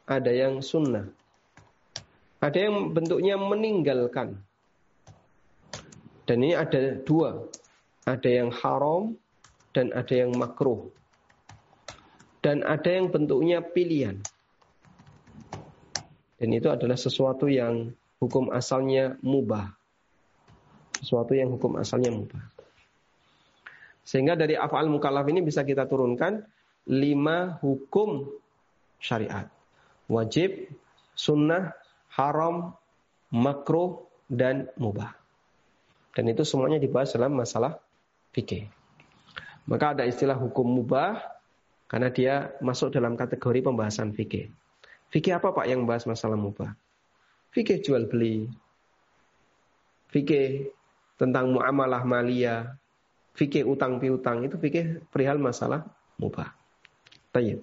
[0.08, 1.06] ada yang sunnah.
[2.42, 4.40] Ada yang bentuknya meninggalkan.
[6.26, 7.46] Dan ini ada dua.
[8.02, 9.14] Ada yang haram
[9.70, 10.90] dan ada yang makruh.
[12.42, 14.18] Dan ada yang bentuknya pilihan.
[16.42, 19.70] Dan itu adalah sesuatu yang hukum asalnya mubah.
[20.98, 22.42] Sesuatu yang hukum asalnya mubah.
[24.02, 26.42] Sehingga dari afal mukallaf ini bisa kita turunkan
[26.90, 28.26] lima hukum
[28.98, 29.46] syariat.
[30.10, 30.66] Wajib,
[31.14, 31.78] sunnah,
[32.10, 32.74] haram,
[33.30, 35.14] makruh, dan mubah.
[36.10, 37.78] Dan itu semuanya dibahas dalam masalah
[38.34, 38.66] fikih.
[39.70, 41.22] Maka ada istilah hukum mubah
[41.86, 44.50] karena dia masuk dalam kategori pembahasan fikih.
[45.12, 46.72] Fikih apa Pak yang membahas masalah mubah?
[47.52, 48.48] Fikih jual beli.
[50.08, 50.72] Fikih
[51.20, 52.80] tentang muamalah malia,
[53.36, 55.84] fikih utang piutang itu fikih perihal masalah
[56.16, 56.56] mubah.
[57.28, 57.60] Tayyib.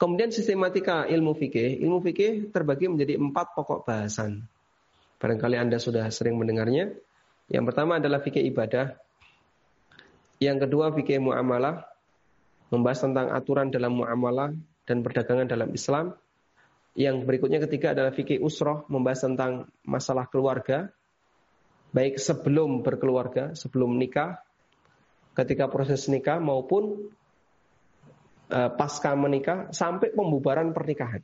[0.00, 4.48] Kemudian sistematika ilmu fikih, ilmu fikih terbagi menjadi empat pokok bahasan.
[5.20, 6.96] Barangkali Anda sudah sering mendengarnya.
[7.50, 8.96] Yang pertama adalah fikih ibadah.
[10.38, 11.82] Yang kedua fikih muamalah,
[12.70, 14.54] membahas tentang aturan dalam muamalah
[14.88, 16.16] dan perdagangan dalam Islam.
[16.96, 20.88] Yang berikutnya ketiga adalah fikih usroh, membahas tentang masalah keluarga,
[21.92, 24.40] baik sebelum berkeluarga, sebelum nikah,
[25.36, 27.12] ketika proses nikah maupun
[28.50, 31.22] uh, pasca menikah sampai pembubaran pernikahan.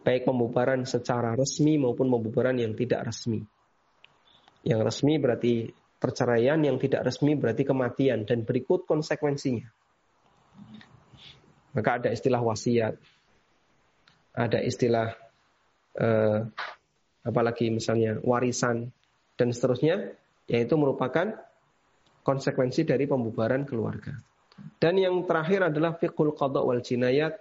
[0.00, 3.44] Baik pembubaran secara resmi maupun pembubaran yang tidak resmi.
[4.64, 5.68] Yang resmi berarti
[6.00, 9.68] perceraian, yang tidak resmi berarti kematian dan berikut konsekuensinya.
[11.70, 12.98] Maka ada istilah wasiat,
[14.34, 15.14] ada istilah
[15.98, 16.46] uh,
[17.22, 18.90] apalagi misalnya warisan
[19.38, 20.14] dan seterusnya,
[20.50, 21.36] yaitu merupakan
[22.26, 24.18] konsekuensi dari pembubaran keluarga.
[24.76, 27.38] Dan yang terakhir adalah fiqhul qada wal jinayat,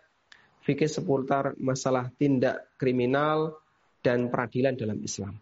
[0.63, 3.59] fikih seputar masalah tindak kriminal
[3.99, 5.35] dan peradilan dalam Islam.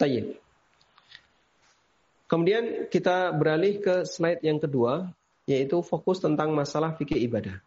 [0.00, 0.38] Tayyib.
[2.30, 5.12] Kemudian kita beralih ke slide yang kedua,
[5.46, 7.58] yaitu fokus tentang masalah fikih ibadah.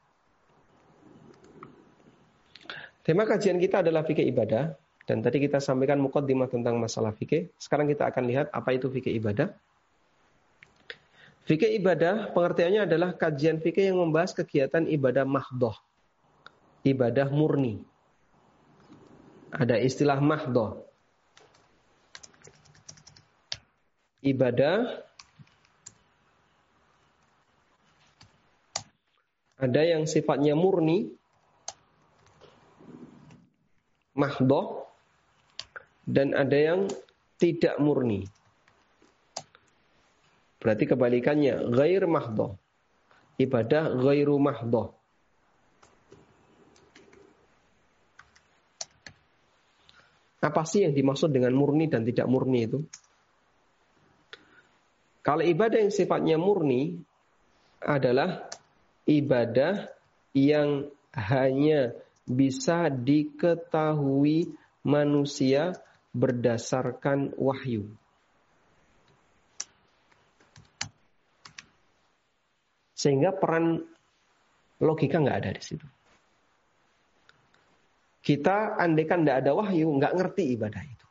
[3.05, 4.73] Tema kajian kita adalah fikih ibadah,
[5.05, 7.53] dan tadi kita sampaikan mukaddimah tentang masalah fikih.
[7.61, 9.53] Sekarang kita akan lihat apa itu fikih ibadah.
[11.45, 15.77] Fikih ibadah pengertiannya adalah kajian fikih yang membahas kegiatan ibadah mahdoh.
[16.81, 17.85] Ibadah murni.
[19.53, 20.81] Ada istilah mahdoh.
[24.25, 25.04] Ibadah
[29.65, 31.09] ada yang sifatnya murni,
[34.13, 34.85] mahdoh,
[36.05, 36.81] dan ada yang
[37.41, 38.29] tidak murni.
[40.61, 42.57] Berarti kebalikannya, ghair mahdoh.
[43.41, 44.95] Ibadah ghairu mahdoh.
[50.45, 52.79] Apa sih yang dimaksud dengan murni dan tidak murni itu?
[55.25, 57.01] Kalau ibadah yang sifatnya murni
[57.81, 58.45] adalah
[59.05, 59.89] ibadah
[60.35, 61.95] yang hanya
[62.25, 64.51] bisa diketahui
[64.81, 65.77] manusia
[66.11, 67.87] berdasarkan wahyu.
[72.95, 73.85] Sehingga peran
[74.81, 75.87] logika nggak ada di situ.
[78.25, 81.07] Kita andaikan tidak ada wahyu, nggak ngerti ibadah itu.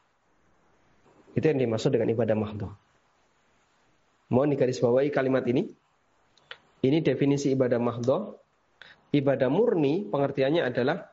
[1.39, 2.73] Itu yang dimaksud dengan ibadah mahdoh.
[4.35, 5.71] Mohon digarisbawahi kalimat ini.
[6.85, 8.37] Ini definisi ibadah mahdoh.
[9.15, 11.09] Ibadah murni pengertiannya adalah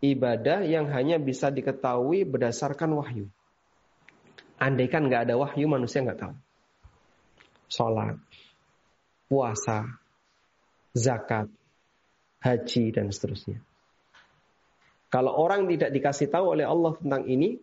[0.00, 3.28] ibadah yang hanya bisa diketahui berdasarkan wahyu.
[4.56, 6.34] Andaikan nggak ada wahyu, manusia nggak tahu.
[7.68, 8.16] Sholat,
[9.28, 10.00] puasa,
[10.96, 11.50] zakat,
[12.40, 13.60] haji, dan seterusnya.
[15.12, 17.60] Kalau orang tidak dikasih tahu oleh Allah tentang ini,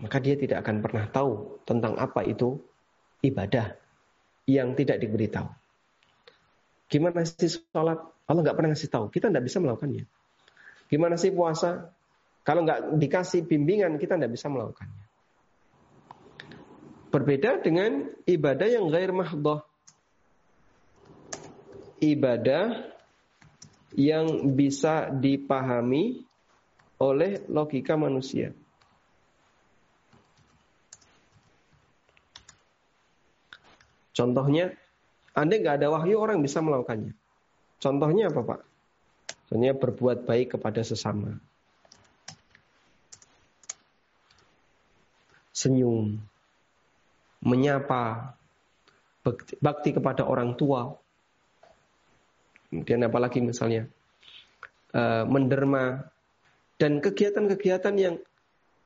[0.00, 2.56] maka dia tidak akan pernah tahu tentang apa itu
[3.20, 3.76] ibadah
[4.48, 5.59] yang tidak diberitahu.
[6.90, 8.02] Gimana sih sholat?
[8.26, 9.06] Allah nggak pernah ngasih tahu.
[9.14, 10.04] Kita tidak bisa melakukannya.
[10.90, 11.94] Gimana sih puasa?
[12.42, 15.04] Kalau nggak dikasih bimbingan, kita tidak bisa melakukannya.
[17.14, 19.62] Berbeda dengan ibadah yang gair mahdoh
[22.00, 22.88] ibadah
[23.94, 26.24] yang bisa dipahami
[26.96, 28.56] oleh logika manusia.
[34.16, 34.74] Contohnya,
[35.40, 37.16] anda nggak ada wahyu orang bisa melakukannya.
[37.80, 38.60] Contohnya apa Pak?
[39.48, 41.40] Contohnya berbuat baik kepada sesama.
[45.56, 46.20] Senyum.
[47.40, 48.36] Menyapa.
[49.58, 50.92] Bakti kepada orang tua.
[52.68, 53.88] Kemudian apalagi misalnya.
[54.92, 56.04] Uh, menderma.
[56.76, 58.20] Dan kegiatan-kegiatan yang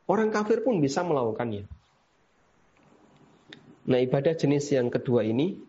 [0.06, 1.66] orang kafir pun bisa melakukannya.
[3.84, 5.60] Nah ibadah jenis yang kedua ini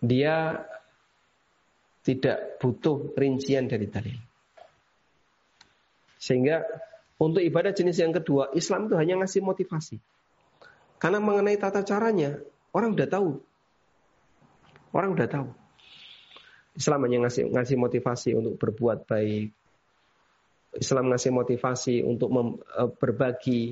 [0.00, 0.64] dia
[2.00, 4.18] tidak butuh rincian dari dalil.
[6.20, 6.64] Sehingga
[7.20, 9.96] untuk ibadah jenis yang kedua, Islam itu hanya ngasih motivasi.
[11.00, 12.40] Karena mengenai tata caranya,
[12.72, 13.30] orang udah tahu.
[14.92, 15.48] Orang udah tahu.
[16.76, 19.52] Islam hanya ngasih ngasih motivasi untuk berbuat baik.
[20.80, 23.62] Islam ngasih motivasi untuk mem, e, berbagi.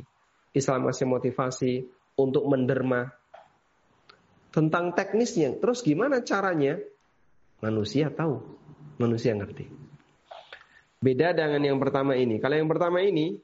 [0.53, 1.73] Islam ngasih motivasi
[2.19, 3.13] untuk menderma.
[4.49, 6.81] Tentang teknisnya, terus gimana caranya?
[7.59, 8.41] Manusia tahu,
[8.97, 9.69] manusia ngerti.
[10.99, 12.39] Beda dengan yang pertama ini.
[12.39, 13.39] Kalau yang pertama ini,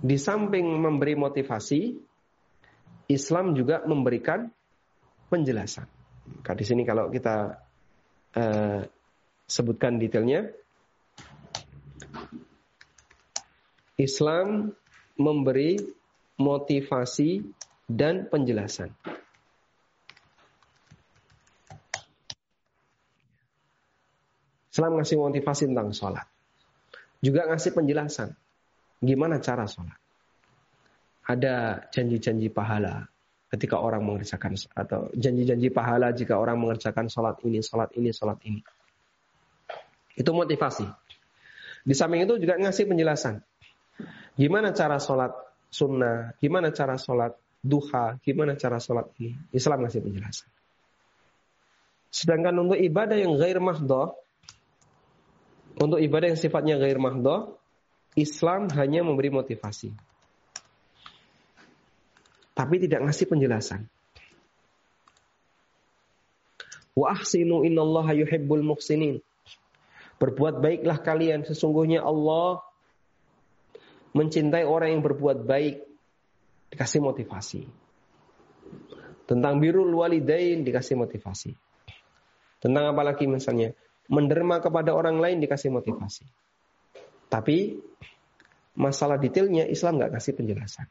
[0.00, 1.96] di samping memberi motivasi,
[3.08, 4.48] Islam juga memberikan
[5.32, 5.88] penjelasan.
[6.42, 7.58] Di sini kalau kita
[8.36, 8.80] uh,
[9.48, 10.46] sebutkan detailnya,
[13.96, 14.72] Islam
[15.16, 15.80] memberi
[16.36, 17.40] motivasi,
[17.88, 18.92] dan penjelasan.
[24.76, 26.28] Islam ngasih motivasi tentang sholat.
[27.24, 28.36] Juga ngasih penjelasan.
[29.00, 29.96] Gimana cara sholat.
[31.24, 33.08] Ada janji-janji pahala
[33.48, 38.60] ketika orang mengerjakan atau janji-janji pahala jika orang mengerjakan sholat ini, sholat ini, sholat ini.
[40.12, 40.84] Itu motivasi.
[41.80, 43.40] Di samping itu juga ngasih penjelasan.
[44.36, 45.32] Gimana cara sholat
[45.72, 47.32] sunnah, gimana cara sholat
[47.64, 49.40] duha, gimana cara sholat ini.
[49.56, 50.52] Islam ngasih penjelasan.
[52.12, 54.12] Sedangkan untuk ibadah yang gair mahdoh,
[55.76, 57.60] untuk ibadah yang sifatnya gair mahdoh,
[58.16, 59.92] Islam hanya memberi motivasi.
[62.56, 63.84] Tapi tidak ngasih penjelasan.
[66.96, 69.20] Wa ahsinu innallaha yuhibbul muhsinin.
[70.16, 72.64] Berbuat baiklah kalian, sesungguhnya Allah
[74.16, 75.84] mencintai orang yang berbuat baik,
[76.72, 77.68] dikasih motivasi.
[79.28, 81.52] Tentang birul walidain dikasih motivasi.
[82.64, 83.76] Tentang apa lagi misalnya?
[84.06, 86.22] Menderma kepada orang lain dikasih motivasi.
[87.26, 87.74] Tapi
[88.78, 90.86] masalah detailnya Islam nggak kasih penjelasan.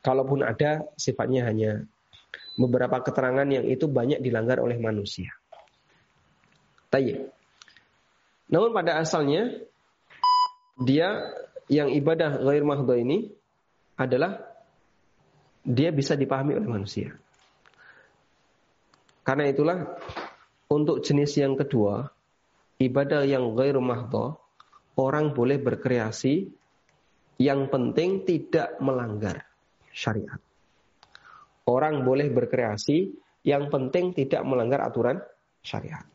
[0.00, 1.84] Kalaupun ada sifatnya hanya
[2.56, 5.30] beberapa keterangan yang itu banyak dilanggar oleh manusia.
[6.90, 7.30] Tayyip.
[8.50, 9.54] Namun pada asalnya
[10.80, 11.30] dia
[11.70, 13.30] yang ibadah ghair mahdha ini
[13.94, 14.42] adalah
[15.62, 17.14] dia bisa dipahami oleh manusia.
[19.22, 19.78] Karena itulah
[20.70, 22.06] untuk jenis yang kedua,
[22.78, 24.38] ibadah yang ghair mahdha,
[24.94, 26.46] orang boleh berkreasi
[27.42, 29.50] yang penting tidak melanggar
[29.90, 30.38] syariat.
[31.66, 33.10] Orang boleh berkreasi
[33.42, 35.18] yang penting tidak melanggar aturan
[35.58, 36.06] syariat.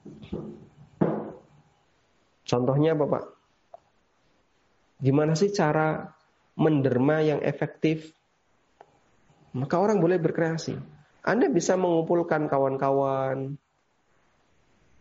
[2.45, 3.25] Contohnya apa Pak?
[5.03, 6.15] Gimana sih cara
[6.55, 8.15] menderma yang efektif?
[9.51, 10.77] Maka orang boleh berkreasi.
[11.25, 13.57] Anda bisa mengumpulkan kawan-kawan,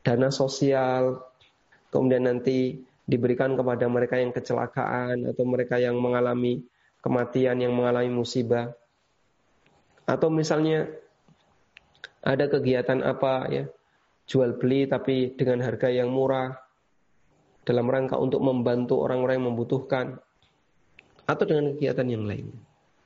[0.04, 1.24] dana sosial,
[1.88, 6.64] kemudian nanti diberikan kepada mereka yang kecelakaan atau mereka yang mengalami
[7.00, 8.76] kematian, yang mengalami musibah.
[10.04, 10.86] Atau misalnya
[12.20, 13.64] ada kegiatan apa ya,
[14.28, 16.52] jual beli tapi dengan harga yang murah,
[17.64, 20.06] dalam rangka untuk membantu orang-orang yang membutuhkan
[21.24, 22.52] atau dengan kegiatan yang lain.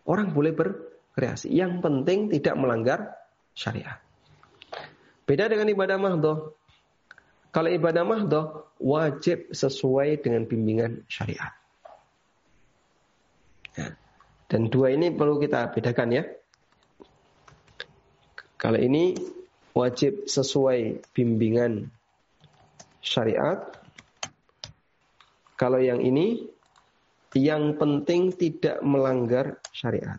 [0.03, 1.55] Orang boleh berkreasi.
[1.55, 3.14] Yang penting tidak melanggar
[3.55, 4.03] syariat.
[5.22, 6.57] Beda dengan ibadah mahdoh.
[7.49, 11.53] Kalau ibadah mahdoh wajib sesuai dengan bimbingan syariat.
[13.72, 13.96] Ya.
[14.49, 16.24] Dan dua ini perlu kita bedakan ya.
[18.59, 19.16] Kalau ini
[19.72, 21.88] wajib sesuai bimbingan
[23.01, 23.64] syariat.
[25.59, 26.49] Kalau yang ini
[27.36, 30.18] yang penting tidak melanggar syariat.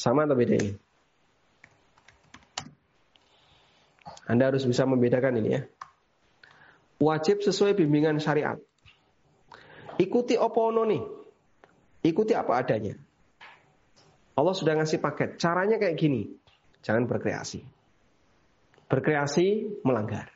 [0.00, 0.89] Sama atau beda ini?
[4.26, 5.62] Anda harus bisa membedakan ini ya.
[7.00, 8.60] Wajib sesuai bimbingan syariat.
[9.96, 11.02] Ikuti opono nih.
[12.04, 12.96] Ikuti apa adanya.
[14.36, 15.36] Allah sudah ngasih paket.
[15.36, 16.28] Caranya kayak gini.
[16.80, 17.60] Jangan berkreasi.
[18.88, 20.32] Berkreasi melanggar.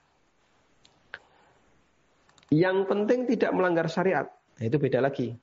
[2.53, 4.29] Yang penting tidak melanggar syariat.
[4.31, 5.35] Nah, itu beda lagi.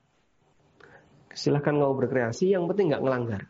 [1.32, 3.42] Silahkan mau berkreasi, yang penting nggak melanggar.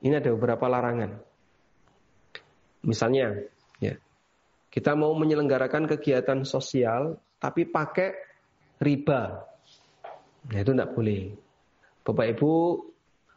[0.00, 1.20] Ini ada beberapa larangan.
[2.82, 3.30] Misalnya, ya,
[4.72, 8.16] kita mau menyelenggarakan kegiatan sosial, tapi pakai
[8.80, 9.44] riba.
[10.48, 11.28] Nah, itu tidak boleh.
[12.00, 12.52] Bapak Ibu,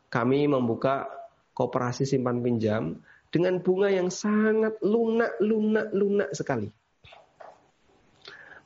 [0.08, 1.12] kami membuka
[1.52, 6.72] kooperasi simpan pinjam dengan bunga yang sangat lunak, lunak, lunak sekali.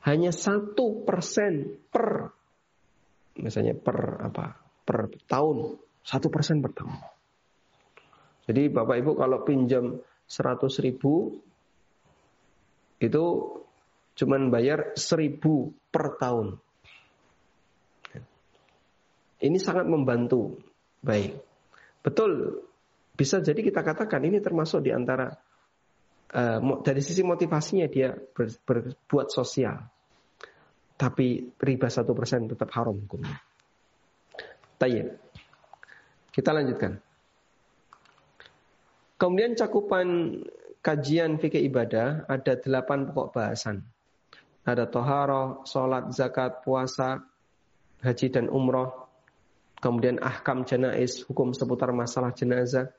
[0.05, 2.29] Hanya satu persen per,
[3.41, 4.45] misalnya per apa,
[4.85, 5.73] per tahun,
[6.05, 6.95] satu persen per tahun.
[8.45, 9.97] Jadi Bapak Ibu kalau pinjam
[10.29, 11.41] 100 ribu
[12.99, 13.23] itu
[14.19, 15.39] cuman bayar 1000
[15.91, 16.59] per tahun.
[19.39, 20.59] Ini sangat membantu.
[20.99, 21.39] Baik.
[22.03, 22.59] Betul.
[23.15, 25.31] Bisa jadi kita katakan ini termasuk di antara
[26.35, 29.79] uh, dari sisi motivasinya dia ber, berbuat sosial.
[30.99, 33.39] Tapi riba satu persen tetap haram hukumnya.
[34.75, 35.07] Tayyip.
[36.35, 36.99] Kita lanjutkan.
[39.19, 40.39] Kemudian cakupan
[40.89, 43.85] kajian fikih ibadah ada delapan pokok bahasan.
[44.65, 47.21] Ada toharo, sholat, zakat, puasa,
[48.01, 49.05] haji dan umroh,
[49.77, 52.89] kemudian ahkam jenais, hukum seputar masalah jenazah,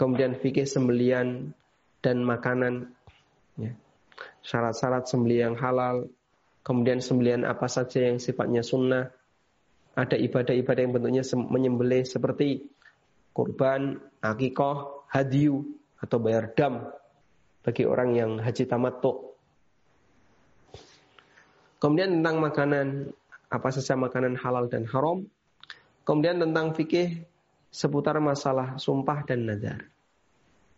[0.00, 1.52] kemudian fikih sembelian
[2.00, 2.96] dan makanan,
[3.60, 3.76] ya.
[4.40, 6.08] syarat-syarat sembelian halal,
[6.64, 9.12] kemudian sembelian apa saja yang sifatnya sunnah,
[9.92, 12.72] ada ibadah-ibadah yang bentuknya menyembelih seperti
[13.36, 16.92] kurban, akikoh, hadiu, atau bayar dam
[17.64, 19.36] bagi orang yang haji tamattu.
[21.76, 23.12] Kemudian tentang makanan,
[23.52, 25.28] apa saja makanan halal dan haram,
[26.06, 27.26] Kemudian tentang fikih
[27.66, 29.90] seputar masalah sumpah dan nazar.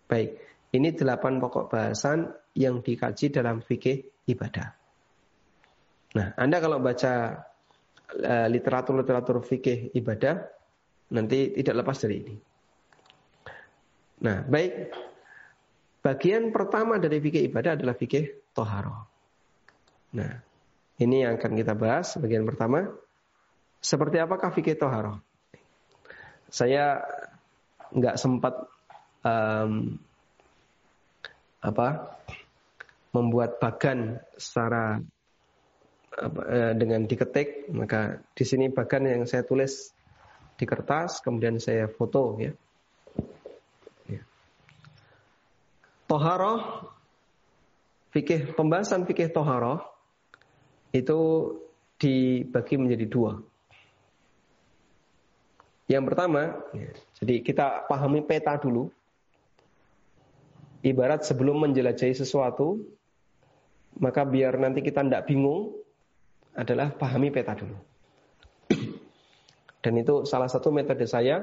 [0.08, 0.40] Baik,
[0.72, 4.72] ini delapan pokok bahasan yang dikaji dalam fikih ibadah.
[6.16, 7.44] Nah, Anda kalau baca
[8.08, 10.48] eh, literatur-literatur fikih ibadah,
[11.12, 12.34] nanti tidak lepas dari ini.
[14.24, 14.72] Nah, baik.
[16.08, 19.04] Bagian pertama dari fikih ibadah adalah fikih toharo.
[20.16, 20.40] Nah,
[20.96, 22.88] ini yang akan kita bahas bagian pertama.
[23.84, 25.20] Seperti apakah fikih toharoh?
[26.48, 27.04] Saya
[27.92, 28.56] nggak sempat
[29.20, 30.00] um,
[31.60, 32.16] apa
[33.12, 35.04] membuat bagan secara
[36.16, 39.92] apa, eh, dengan diketik maka di sini bagan yang saya tulis
[40.56, 42.56] di kertas kemudian saya foto ya.
[46.08, 46.88] Toharoh
[48.16, 49.84] fikih pembahasan fikih toharoh
[50.96, 51.18] itu
[52.00, 53.32] dibagi menjadi dua.
[55.88, 56.90] Yang pertama, ya,
[57.20, 58.92] jadi kita pahami peta dulu.
[60.84, 62.78] Ibarat sebelum menjelajahi sesuatu,
[63.98, 65.74] maka biar nanti kita tidak bingung,
[66.54, 67.74] adalah pahami peta dulu.
[69.80, 71.40] Dan itu salah satu metode saya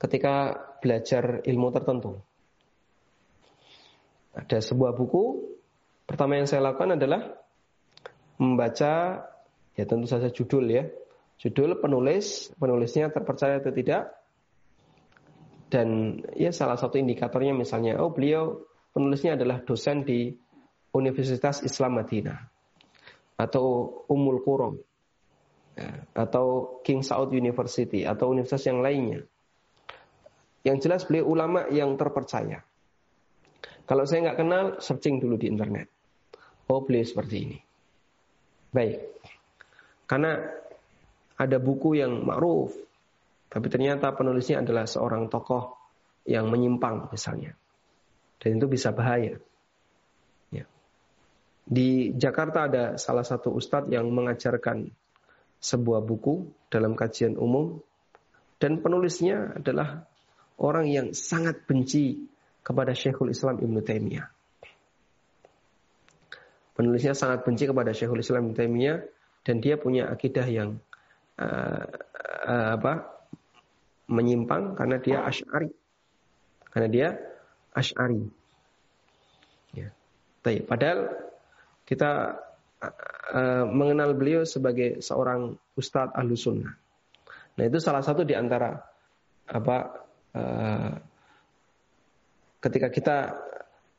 [0.00, 2.16] ketika belajar ilmu tertentu.
[4.36, 5.56] Ada sebuah buku,
[6.04, 7.32] pertama yang saya lakukan adalah
[8.36, 9.24] membaca,
[9.72, 10.84] ya tentu saja judul ya,
[11.40, 14.12] judul penulis, penulisnya terpercaya atau tidak.
[15.72, 18.60] Dan ya salah satu indikatornya misalnya, oh beliau
[18.92, 20.36] penulisnya adalah dosen di
[20.92, 22.38] Universitas Islam Madinah
[23.36, 23.64] atau
[24.08, 24.80] Umul Quram
[25.76, 29.20] ya, atau King Saud University atau universitas yang lainnya.
[30.64, 32.64] Yang jelas beliau ulama yang terpercaya.
[33.86, 35.86] Kalau saya nggak kenal, searching dulu di internet.
[36.66, 37.58] Oh beliau seperti ini.
[38.74, 38.98] Baik.
[40.10, 40.34] Karena
[41.38, 42.74] ada buku yang ma'ruf,
[43.46, 45.78] tapi ternyata penulisnya adalah seorang tokoh
[46.26, 47.54] yang menyimpang misalnya.
[48.42, 49.38] Dan itu bisa bahaya.
[50.50, 50.66] Ya.
[51.62, 54.90] Di Jakarta ada salah satu ustadz yang mengajarkan
[55.62, 57.80] sebuah buku dalam kajian umum
[58.58, 60.04] dan penulisnya adalah
[60.60, 62.28] orang yang sangat benci
[62.66, 64.26] kepada Syekhul Islam Ibn Taimiyah.
[66.74, 68.98] Penulisnya sangat benci kepada Syekhul Islam Ibn Taimiyah
[69.46, 70.82] dan dia punya akidah yang
[71.38, 71.86] uh,
[72.42, 73.06] uh, apa
[74.10, 75.70] menyimpang karena dia asyari.
[76.74, 77.08] Karena dia
[77.70, 78.26] asyari.
[79.70, 79.94] Ya.
[80.42, 81.14] Tapi, padahal
[81.86, 82.34] kita
[82.82, 86.74] uh, mengenal beliau sebagai seorang ustadz ahlu sunnah.
[87.56, 88.74] Nah itu salah satu di antara
[89.46, 89.76] apa
[92.66, 93.16] ketika kita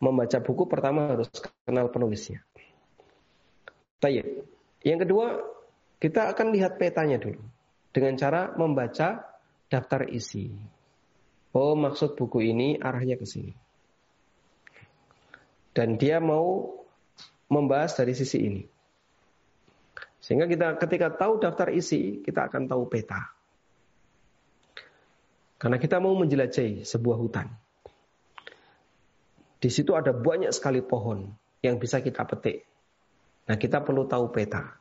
[0.03, 1.31] membaca buku pertama harus
[1.65, 2.43] kenal penulisnya
[3.97, 4.45] Tayyip.
[4.85, 5.25] Yang kedua
[5.97, 7.41] kita akan lihat petanya dulu
[7.89, 9.25] dengan cara membaca
[9.73, 10.53] daftar isi.
[11.57, 13.53] Oh, maksud buku ini arahnya ke sini.
[15.73, 16.77] Dan dia mau
[17.49, 18.63] membahas dari sisi ini.
[20.21, 23.33] Sehingga kita ketika tahu daftar isi, kita akan tahu peta.
[25.57, 27.49] Karena kita mau menjelajahi sebuah hutan.
[29.57, 31.33] Di situ ada banyak sekali pohon
[31.65, 32.65] yang bisa kita petik.
[33.49, 34.77] Nah, kita perlu tahu peta.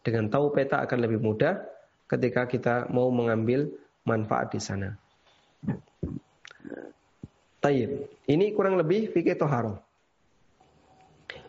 [0.00, 1.60] Dengan tahu peta akan lebih mudah
[2.06, 3.68] ketika kita mau mengambil
[4.06, 4.94] manfaat di sana.
[7.58, 8.06] Tayyib.
[8.30, 9.82] Ini kurang lebih fikih toharo.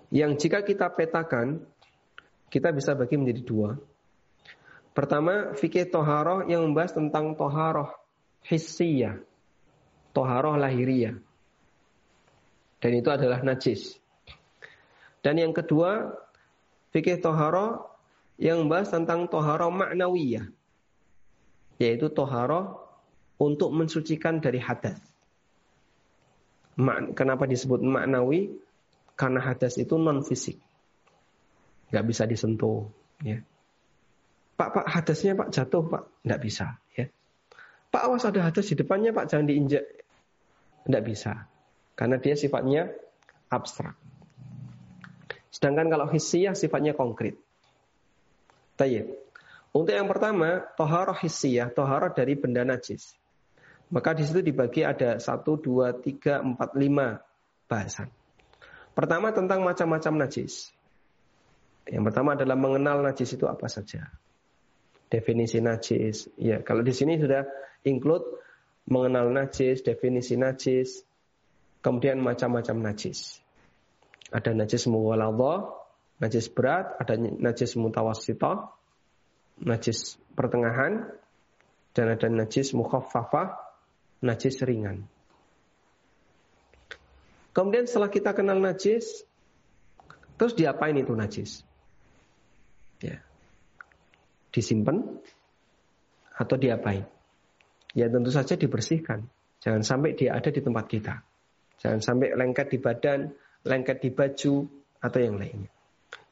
[0.10, 1.62] Yang jika kita petakan,
[2.50, 3.70] kita bisa bagi menjadi dua.
[4.98, 7.94] Pertama, fikih toharoh yang membahas tentang toharoh
[8.50, 9.22] hissiyah.
[10.16, 11.22] Toharoh lahiriah.
[12.78, 13.98] Dan itu adalah najis.
[15.26, 16.14] Dan yang kedua,
[16.94, 17.90] fikih toharoh
[18.38, 20.46] yang membahas tentang toharoh maknawiyah.
[21.82, 22.86] Yaitu toharoh
[23.38, 24.98] untuk mensucikan dari hadas.
[27.18, 28.54] Kenapa disebut maknawi?
[29.18, 30.62] Karena hadas itu non fisik,
[31.90, 32.86] nggak bisa disentuh.
[33.26, 33.42] Ya.
[34.54, 36.78] Pak, Pak, hadasnya Pak jatuh Pak, nggak bisa.
[36.94, 37.10] Ya.
[37.90, 39.90] Pak, awas ada hadas di depannya Pak, jangan diinjak.
[40.86, 41.50] Nggak bisa,
[41.98, 42.94] karena dia sifatnya
[43.50, 43.98] abstrak.
[45.50, 47.42] Sedangkan kalau hissiyah sifatnya konkret.
[48.78, 49.10] Tayyip.
[49.74, 53.18] Untuk yang pertama, toharoh hissiyah, toharoh dari benda najis.
[53.90, 57.18] Maka di situ dibagi ada satu, dua, tiga, empat, lima
[57.66, 58.14] bahasan.
[58.94, 60.70] Pertama tentang macam-macam najis.
[61.88, 64.12] Yang pertama adalah mengenal najis itu apa saja.
[65.08, 66.28] Definisi najis.
[66.36, 67.48] Ya, kalau di sini sudah
[67.88, 68.28] include
[68.92, 71.07] mengenal najis, definisi najis,
[71.88, 73.40] kemudian macam-macam najis.
[74.28, 75.72] Ada najis muwaladhah,
[76.20, 78.76] najis berat, ada najis mutawassithah,
[79.64, 81.08] najis pertengahan,
[81.96, 83.56] dan ada najis mukhaffafah,
[84.20, 85.08] najis ringan.
[87.56, 89.24] Kemudian setelah kita kenal najis,
[90.36, 91.64] terus diapain itu najis?
[93.00, 93.24] Ya.
[94.52, 95.24] Disimpan
[96.36, 97.08] atau diapain?
[97.96, 99.32] Ya tentu saja dibersihkan.
[99.64, 101.37] Jangan sampai dia ada di tempat kita.
[101.78, 103.30] Jangan sampai lengket di badan,
[103.66, 104.66] lengket di baju,
[105.02, 105.70] atau yang lainnya.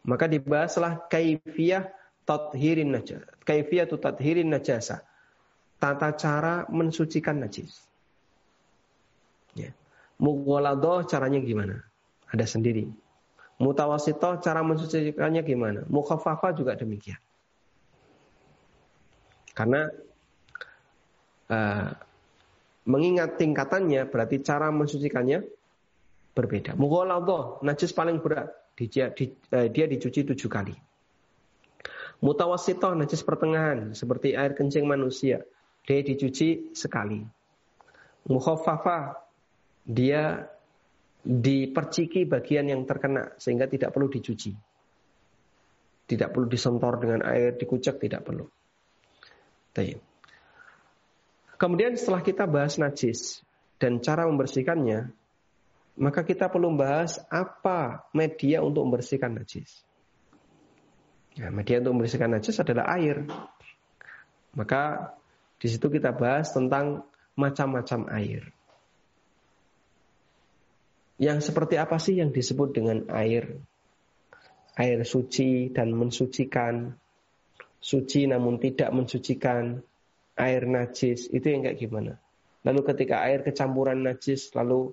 [0.05, 1.89] Maka dibahaslah kaifiyah
[2.25, 3.29] tathirin najasa.
[3.45, 5.05] Kaifiyah tu tathirin najasa
[5.77, 7.85] tata cara mensucikan najis.
[9.53, 9.73] Ya.
[10.17, 11.85] Mughaladah caranya gimana?
[12.29, 12.89] Ada sendiri.
[13.55, 15.81] Mutawasitoh cara mensucikannya gimana?
[15.87, 17.19] Mukhafafah juga demikian.
[19.55, 19.87] Karena
[21.47, 21.89] uh,
[22.85, 25.45] mengingat tingkatannya berarti cara mensucikannya
[26.37, 26.77] berbeda.
[26.77, 30.75] Mughaladah, najis paling berat, dia, di, uh, dia dicuci tujuh kali.
[32.21, 35.43] Mutawasitoh, najis pertengahan, seperti air kencing manusia
[35.85, 37.21] dia dicuci sekali.
[38.25, 39.21] Mukhaffafa
[39.85, 40.49] dia
[41.21, 44.51] diperciki bagian yang terkena sehingga tidak perlu dicuci.
[46.05, 48.45] Tidak perlu disentor dengan air, dikucek, tidak perlu.
[51.55, 53.43] Kemudian setelah kita bahas najis
[53.79, 55.11] dan cara membersihkannya,
[55.95, 59.83] maka kita perlu membahas apa media untuk membersihkan najis.
[61.35, 63.27] Ya, media untuk membersihkan najis adalah air.
[64.55, 65.15] Maka
[65.59, 68.55] di situ kita bahas tentang macam-macam air.
[71.15, 73.63] Yang seperti apa sih yang disebut dengan air?
[74.75, 76.91] Air suci dan mensucikan.
[77.79, 79.79] Suci namun tidak mensucikan.
[80.35, 82.19] Air najis, itu yang kayak gimana?
[82.67, 84.91] Lalu ketika air kecampuran najis, lalu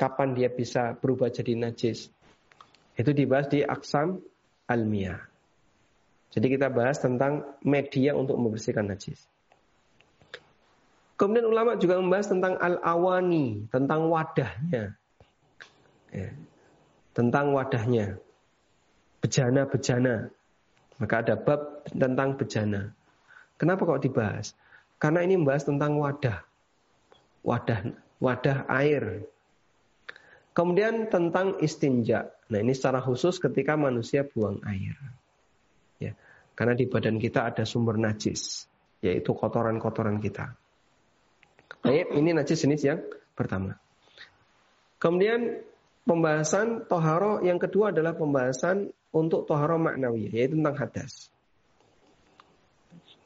[0.00, 2.08] kapan dia bisa berubah jadi najis?
[2.96, 4.20] Itu dibahas di aksam
[4.68, 5.20] almiyah.
[6.32, 9.20] Jadi kita bahas tentang media untuk membersihkan najis.
[11.20, 14.96] Kemudian ulama juga membahas tentang al-awani, tentang wadahnya.
[16.08, 16.28] Ya.
[17.12, 18.16] Tentang wadahnya.
[19.20, 20.32] Bejana-bejana.
[20.96, 22.96] Maka ada bab tentang bejana.
[23.60, 24.56] Kenapa kok dibahas?
[25.02, 26.46] Karena ini membahas tentang wadah.
[27.42, 27.90] Wadah
[28.22, 29.26] wadah air.
[30.54, 32.30] Kemudian tentang istinja.
[32.46, 34.94] Nah ini secara khusus ketika manusia buang air.
[35.98, 36.14] Ya,
[36.54, 38.70] karena di badan kita ada sumber najis,
[39.02, 40.54] yaitu kotoran-kotoran kita.
[41.82, 43.00] Baik, ini najis jenis yang
[43.34, 43.74] pertama.
[45.02, 45.66] Kemudian
[46.06, 51.31] pembahasan toharo yang kedua adalah pembahasan untuk toharo maknawi, yaitu tentang hadas.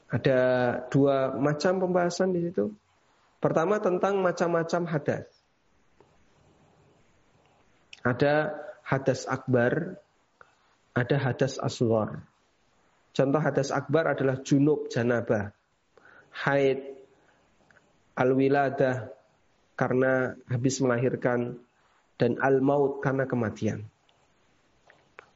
[0.06, 0.38] Ada
[0.88, 2.70] dua macam pembahasan di situ.
[3.42, 5.26] Pertama tentang macam-macam hadas.
[8.06, 8.54] Ada
[8.86, 9.98] hadas akbar,
[10.94, 12.22] ada hadas aswar.
[13.10, 15.50] Contoh hadas akbar adalah junub janabah,
[16.30, 16.96] haid,
[18.14, 19.10] al-wiladah
[19.74, 21.60] karena habis melahirkan
[22.16, 23.84] dan al-maut karena kematian.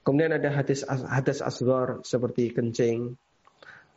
[0.00, 3.20] Kemudian ada hadis hadis asgar seperti kencing,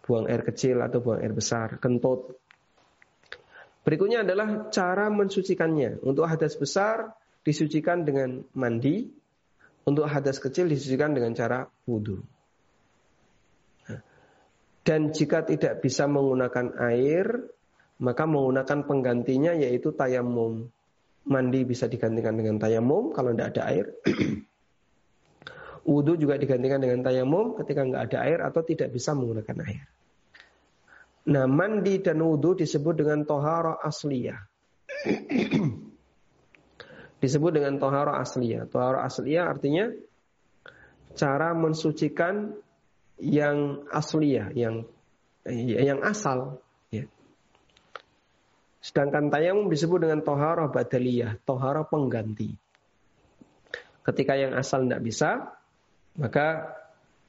[0.03, 2.35] buang air kecil atau buang air besar, kentut.
[3.83, 6.03] Berikutnya adalah cara mensucikannya.
[6.03, 9.11] Untuk hadas besar disucikan dengan mandi,
[9.83, 12.23] untuk hadas kecil disucikan dengan cara wudhu.
[14.83, 17.47] Dan jika tidak bisa menggunakan air,
[18.03, 20.67] maka menggunakan penggantinya yaitu tayamum.
[21.23, 23.85] Mandi bisa digantikan dengan tayamum kalau tidak ada air.
[25.83, 29.85] Wudhu juga digantikan dengan tayamum ketika nggak ada air atau tidak bisa menggunakan air.
[31.23, 34.39] Nah, mandi dan wudhu disebut dengan tohara asliyah.
[37.23, 38.67] disebut dengan tohara asliyah.
[38.67, 39.87] Tohara asliyah artinya
[41.15, 42.59] cara mensucikan
[43.23, 44.83] yang asliyah, yang
[45.47, 46.59] yang asal.
[46.91, 47.07] Ya.
[48.83, 52.59] Sedangkan tayamum disebut dengan tohara badaliyah, tohara pengganti.
[54.03, 55.55] Ketika yang asal tidak bisa,
[56.17, 56.77] maka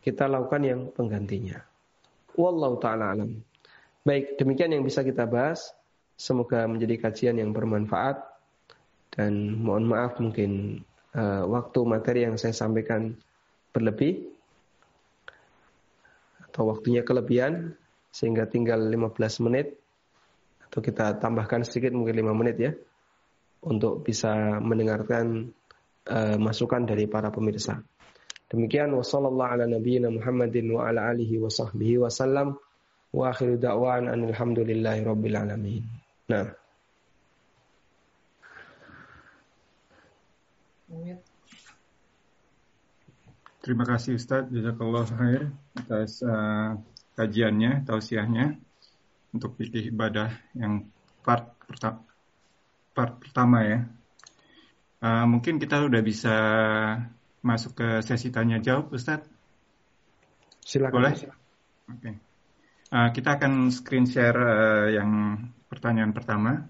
[0.05, 1.65] kita lakukan yang penggantinya.
[2.37, 3.41] Wallahu ta'ala alam.
[4.05, 5.73] Baik, demikian yang bisa kita bahas.
[6.21, 8.21] Semoga menjadi kajian yang bermanfaat.
[9.15, 10.83] Dan mohon maaf mungkin
[11.15, 13.15] uh, waktu materi yang saya sampaikan
[13.71, 14.29] berlebih
[16.51, 17.79] atau waktunya kelebihan
[18.15, 19.75] sehingga tinggal 15 menit
[20.71, 22.73] atau kita tambahkan sedikit mungkin 5 menit ya
[23.65, 25.51] untuk bisa mendengarkan
[26.11, 27.83] uh, masukan dari para pemirsa.
[28.55, 31.11] Demikian wasallallahu ala nabiyyina Muhammadin wa ala.
[31.11, 31.27] Nah.
[43.65, 46.79] Terima kasih Ustaz Jazakallah khair atas uh,
[47.19, 48.55] kajiannya, tausiahnya
[49.35, 50.87] untuk pilih ibadah yang
[51.27, 51.99] part, perta
[52.95, 53.83] part pertama ya.
[55.03, 56.37] Uh, mungkin kita udah bisa
[57.45, 59.21] masuk ke sesi tanya jawab, Ustaz.
[60.65, 60.97] Silakan.
[60.97, 61.13] Boleh?
[61.13, 61.29] Oke.
[62.01, 62.15] Okay.
[62.89, 65.37] Uh, kita akan screen share uh, yang
[65.69, 66.65] pertanyaan pertama.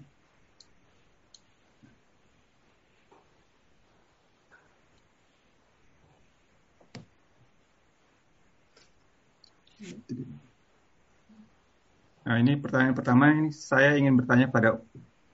[12.25, 14.81] Nah ini pertanyaan pertama ini saya ingin bertanya pada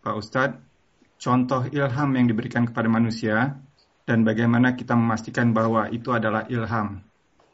[0.03, 0.59] Pak Ustadz,
[1.15, 3.63] contoh ilham yang diberikan kepada manusia
[4.05, 7.01] dan bagaimana kita memastikan bahwa itu adalah ilham.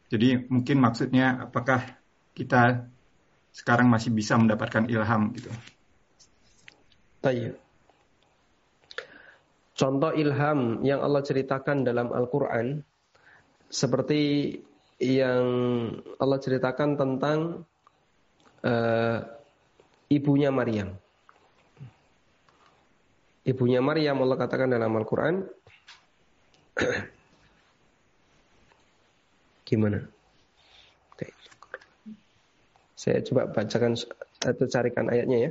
[0.08, 1.84] Jadi mungkin maksudnya apakah
[2.32, 2.88] kita
[3.52, 5.50] sekarang masih bisa mendapatkan ilham gitu.
[7.20, 7.58] Tayyip.
[9.78, 12.82] Contoh ilham yang Allah ceritakan dalam Al-Quran
[13.70, 14.54] seperti
[14.98, 15.46] yang
[16.18, 17.38] Allah ceritakan tentang
[18.66, 19.18] uh,
[20.10, 20.98] ibunya Maryam.
[23.46, 25.46] Ibunya Maryam Allah katakan dalam Al-Quran.
[29.68, 30.00] Gimana?
[32.98, 33.94] Saya coba bacakan
[34.42, 35.50] atau carikan ayatnya ya.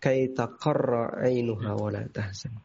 [0.00, 2.56] Kaita qarra ainuha wa la tahzan.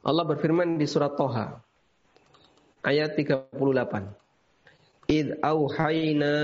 [0.00, 1.60] Allah berfirman di surat Toha
[2.82, 3.54] ayat 38.
[5.12, 6.34] Id auhayna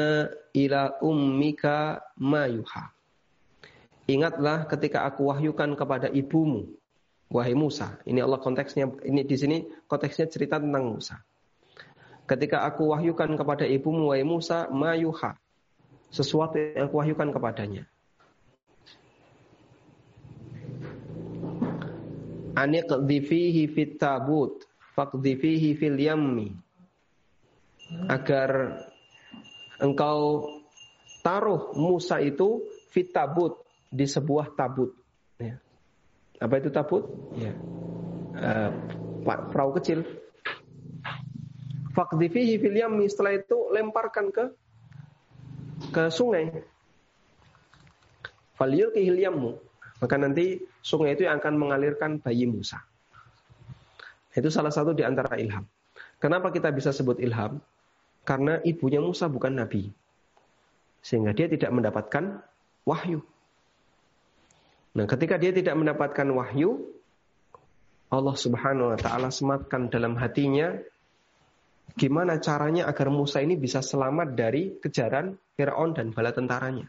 [0.54, 2.92] ila ummika mayuha.
[4.06, 6.75] Ingatlah ketika aku wahyukan kepada ibumu,
[7.30, 7.98] wahai Musa.
[8.06, 9.56] Ini Allah konteksnya, ini di sini
[9.86, 11.18] konteksnya cerita tentang Musa.
[12.26, 15.38] Ketika aku wahyukan kepada ibumu, wahai Musa, mayuha.
[16.10, 17.86] Sesuatu yang aku wahyukan kepadanya.
[22.56, 24.64] Aniqdhifihi fit tabut,
[24.96, 26.56] faqdhifihi fil yammi
[28.08, 28.80] agar
[29.78, 30.50] engkau
[31.20, 33.60] taruh Musa itu fit tabut
[33.92, 34.96] di sebuah tabut.
[36.40, 37.08] Apa itu tabut?
[37.36, 37.52] Ya.
[38.36, 38.70] Uh,
[39.24, 40.04] perahu kecil.
[41.96, 44.44] Fakdifihi fil yammi setelah itu lemparkan ke
[45.96, 46.52] ke sungai.
[48.60, 49.56] Falyulkihil yammu.
[49.96, 52.84] Maka nanti sungai itu yang akan mengalirkan bayi Musa.
[54.36, 55.64] Itu salah satu di antara ilham.
[56.20, 57.56] Kenapa kita bisa sebut ilham?
[58.28, 59.88] Karena ibunya Musa bukan nabi.
[61.00, 62.44] Sehingga dia tidak mendapatkan
[62.84, 63.24] wahyu.
[64.96, 66.80] Nah, ketika dia tidak mendapatkan wahyu,
[68.08, 70.72] Allah Subhanahu wa taala sematkan dalam hatinya
[72.00, 76.88] gimana caranya agar Musa ini bisa selamat dari kejaran Firaun dan bala tentaranya.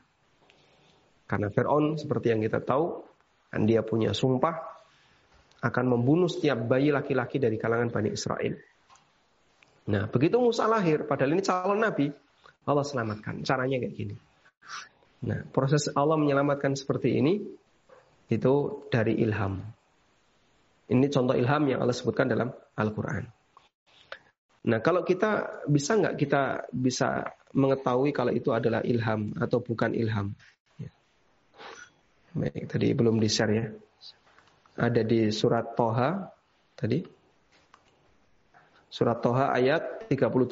[1.27, 3.03] Karena Firaun seperti yang kita tahu,
[3.51, 4.55] kan dia punya sumpah
[5.59, 8.55] akan membunuh setiap bayi laki-laki dari kalangan Bani Israel.
[9.91, 12.07] Nah, begitu Musa lahir, padahal ini calon nabi,
[12.63, 13.43] Allah selamatkan.
[13.43, 14.15] Caranya kayak gini.
[15.27, 17.41] Nah, proses Allah menyelamatkan seperti ini
[18.27, 19.63] itu dari ilham.
[20.87, 23.27] Ini contoh ilham yang Allah sebutkan dalam Al-Quran.
[24.67, 30.35] Nah, kalau kita bisa nggak kita bisa mengetahui kalau itu adalah ilham atau bukan ilham?
[30.75, 30.91] Ya.
[32.35, 33.71] Baik, tadi belum di share ya.
[34.75, 36.27] Ada di surat Toha
[36.75, 36.99] tadi.
[38.91, 40.51] Surat Toha ayat 38.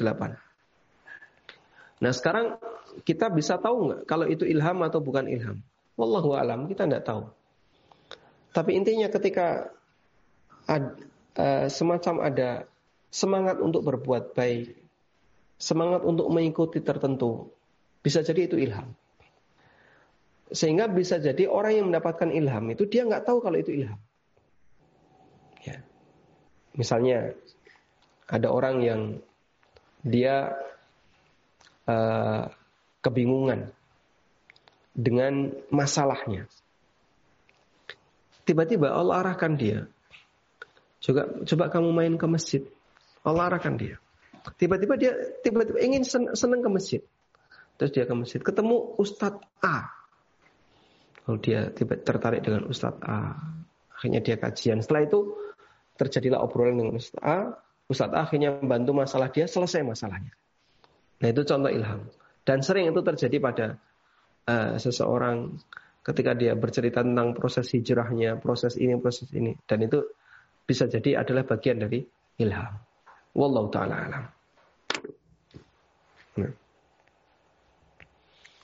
[2.04, 2.60] Nah sekarang
[3.04, 5.60] kita bisa tahu nggak kalau itu ilham atau bukan ilham?
[5.96, 7.28] Wallahu alam kita nggak tahu.
[8.56, 9.68] Tapi intinya ketika
[10.64, 10.96] ad,
[11.36, 12.64] uh, semacam ada
[13.12, 14.80] semangat untuk berbuat baik,
[15.60, 17.52] semangat untuk mengikuti tertentu,
[18.00, 18.96] bisa jadi itu ilham.
[20.56, 24.00] Sehingga bisa jadi orang yang mendapatkan ilham itu dia nggak tahu kalau itu ilham.
[25.68, 25.84] Ya.
[26.80, 27.36] Misalnya
[28.32, 29.02] ada orang yang
[30.00, 30.56] dia
[31.92, 32.48] uh,
[33.04, 33.74] kebingungan
[34.96, 36.48] dengan masalahnya.
[38.46, 39.90] Tiba-tiba Allah arahkan dia.
[41.02, 42.62] Coba coba kamu main ke masjid.
[43.26, 43.98] Allah arahkan dia.
[44.58, 47.02] Tiba-tiba dia tiba-tiba ingin senang ke masjid.
[47.76, 49.92] Terus dia ke masjid, ketemu Ustadz A.
[51.28, 53.36] Lalu dia tiba tertarik dengan Ustadz A.
[53.98, 54.80] Akhirnya dia kajian.
[54.80, 55.36] Setelah itu
[55.98, 57.58] terjadilah obrolan dengan Ustadz A.
[57.90, 60.32] Ustadz A akhirnya membantu masalah dia, selesai masalahnya.
[61.20, 62.08] Nah itu contoh ilham.
[62.46, 63.66] Dan sering itu terjadi pada
[64.46, 65.58] uh, seseorang
[66.06, 69.58] ketika dia bercerita tentang proses hijrahnya, proses ini, proses ini.
[69.66, 70.06] Dan itu
[70.62, 72.06] bisa jadi adalah bagian dari
[72.38, 72.78] ilham.
[73.34, 74.26] Wallahu ta'ala alam.
[76.38, 76.54] Nah.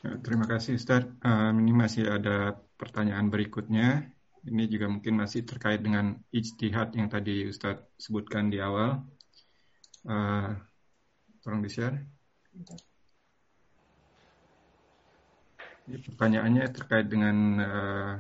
[0.01, 1.05] Ya, terima kasih Ustaz.
[1.25, 4.05] Um, ini masih ada pertanyaan berikutnya.
[4.41, 9.01] Ini juga mungkin masih terkait dengan ijtihad yang tadi Ustaz sebutkan di awal.
[10.05, 10.57] Uh,
[11.41, 12.01] tolong di-share.
[15.89, 18.13] Pertanyaannya terkait dengan uh,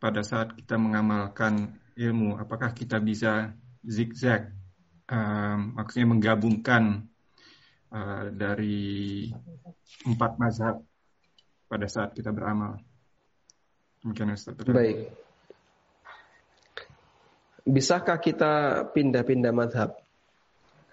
[0.00, 3.52] pada saat kita mengamalkan ilmu, apakah kita bisa
[3.84, 4.48] zigzag,
[5.12, 7.04] uh, maksudnya menggabungkan
[7.92, 9.28] uh, dari
[10.08, 10.80] empat mazhab
[11.68, 12.80] pada saat kita beramal.
[14.04, 14.56] Mungkin Ustaz.
[14.64, 15.12] Baik.
[17.64, 19.96] Bisakah kita pindah-pindah madhab?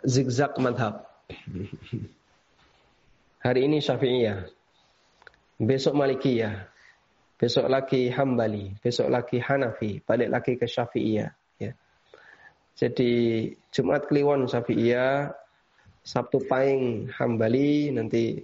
[0.08, 1.04] Zigzag madhab.
[3.46, 4.48] Hari ini Syafi'iyah,
[5.62, 6.66] besok Malikiyah,
[7.38, 11.30] besok lagi Hambali, besok lagi Hanafi, balik lagi ke Syafi'iyah.
[11.62, 11.72] Ya.
[12.74, 13.12] Jadi
[13.70, 15.30] Jumat Kliwon Syafi'iyah,
[16.02, 18.42] Sabtu Pahing Hambali, nanti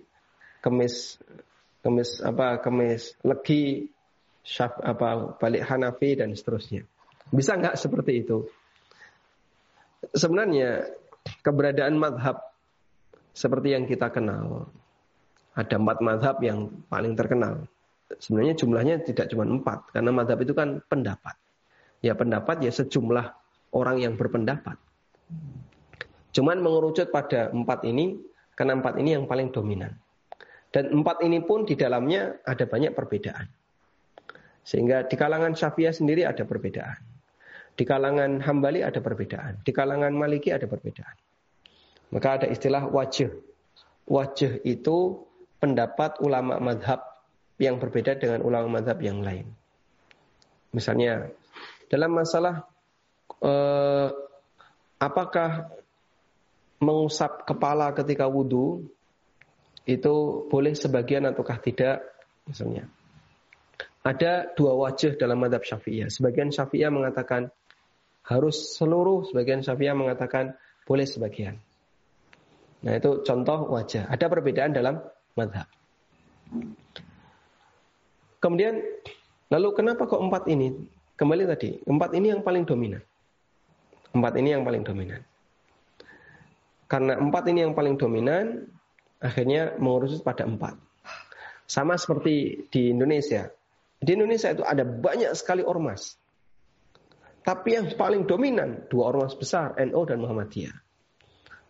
[0.61, 1.17] Kemis
[1.81, 3.89] Kemis apa Kemis Legi
[4.45, 6.85] Syaf, apa balik Hanafi dan seterusnya.
[7.33, 8.45] Bisa nggak seperti itu?
[10.13, 10.85] Sebenarnya
[11.41, 12.39] keberadaan madhab
[13.33, 14.69] seperti yang kita kenal
[15.57, 17.65] ada empat madhab yang paling terkenal.
[18.21, 21.33] Sebenarnya jumlahnya tidak cuma empat, karena madhab itu kan pendapat.
[22.05, 23.25] Ya pendapat ya sejumlah
[23.73, 24.77] orang yang berpendapat.
[26.31, 28.21] Cuman mengerucut pada empat ini,
[28.53, 29.97] karena empat ini yang paling dominan.
[30.69, 33.49] Dan empat ini pun di dalamnya ada banyak perbedaan.
[34.61, 37.01] Sehingga di kalangan Syafi'iyah sendiri ada perbedaan.
[37.73, 39.63] Di kalangan Hambali ada perbedaan.
[39.63, 41.15] Di kalangan Maliki ada perbedaan.
[42.13, 43.31] Maka ada istilah wajah.
[44.07, 45.26] Wajah itu
[45.57, 47.01] pendapat ulama madhab
[47.57, 49.49] yang berbeda dengan ulama madhab yang lain.
[50.73, 51.33] Misalnya
[51.89, 52.65] dalam masalah
[53.41, 54.09] eh,
[55.01, 55.71] apakah
[56.77, 58.85] mengusap kepala ketika wudhu
[59.87, 62.05] itu boleh sebagian ataukah tidak
[62.45, 62.85] misalnya.
[64.05, 66.07] Ada dua wajah dalam madhab syafi'iyah.
[66.07, 67.51] Sebagian syafi'iyah mengatakan
[68.23, 70.55] harus seluruh, sebagian syafi'iyah mengatakan
[70.87, 71.59] boleh sebagian.
[72.87, 74.07] Nah itu contoh wajah.
[74.07, 75.03] Ada perbedaan dalam
[75.37, 75.69] madhab.
[78.41, 78.81] Kemudian,
[79.53, 80.73] lalu kenapa kok empat ini?
[81.17, 83.01] Kembali tadi, empat ini yang paling dominan.
[84.13, 85.21] Empat ini yang paling dominan.
[86.87, 88.69] Karena empat ini yang paling dominan,
[89.19, 90.77] akhirnya mengurus pada empat.
[91.67, 93.51] Sama seperti di Indonesia.
[93.97, 96.15] Di Indonesia itu ada banyak sekali ormas.
[97.43, 100.75] Tapi yang paling dominan, dua ormas besar, NU dan Muhammadiyah.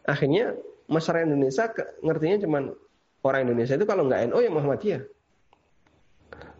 [0.05, 0.53] Akhirnya
[0.91, 1.71] masyarakat Indonesia
[2.03, 2.59] ngertinya cuma
[3.27, 5.03] orang Indonesia itu kalau nggak NU ya Muhammadiyah.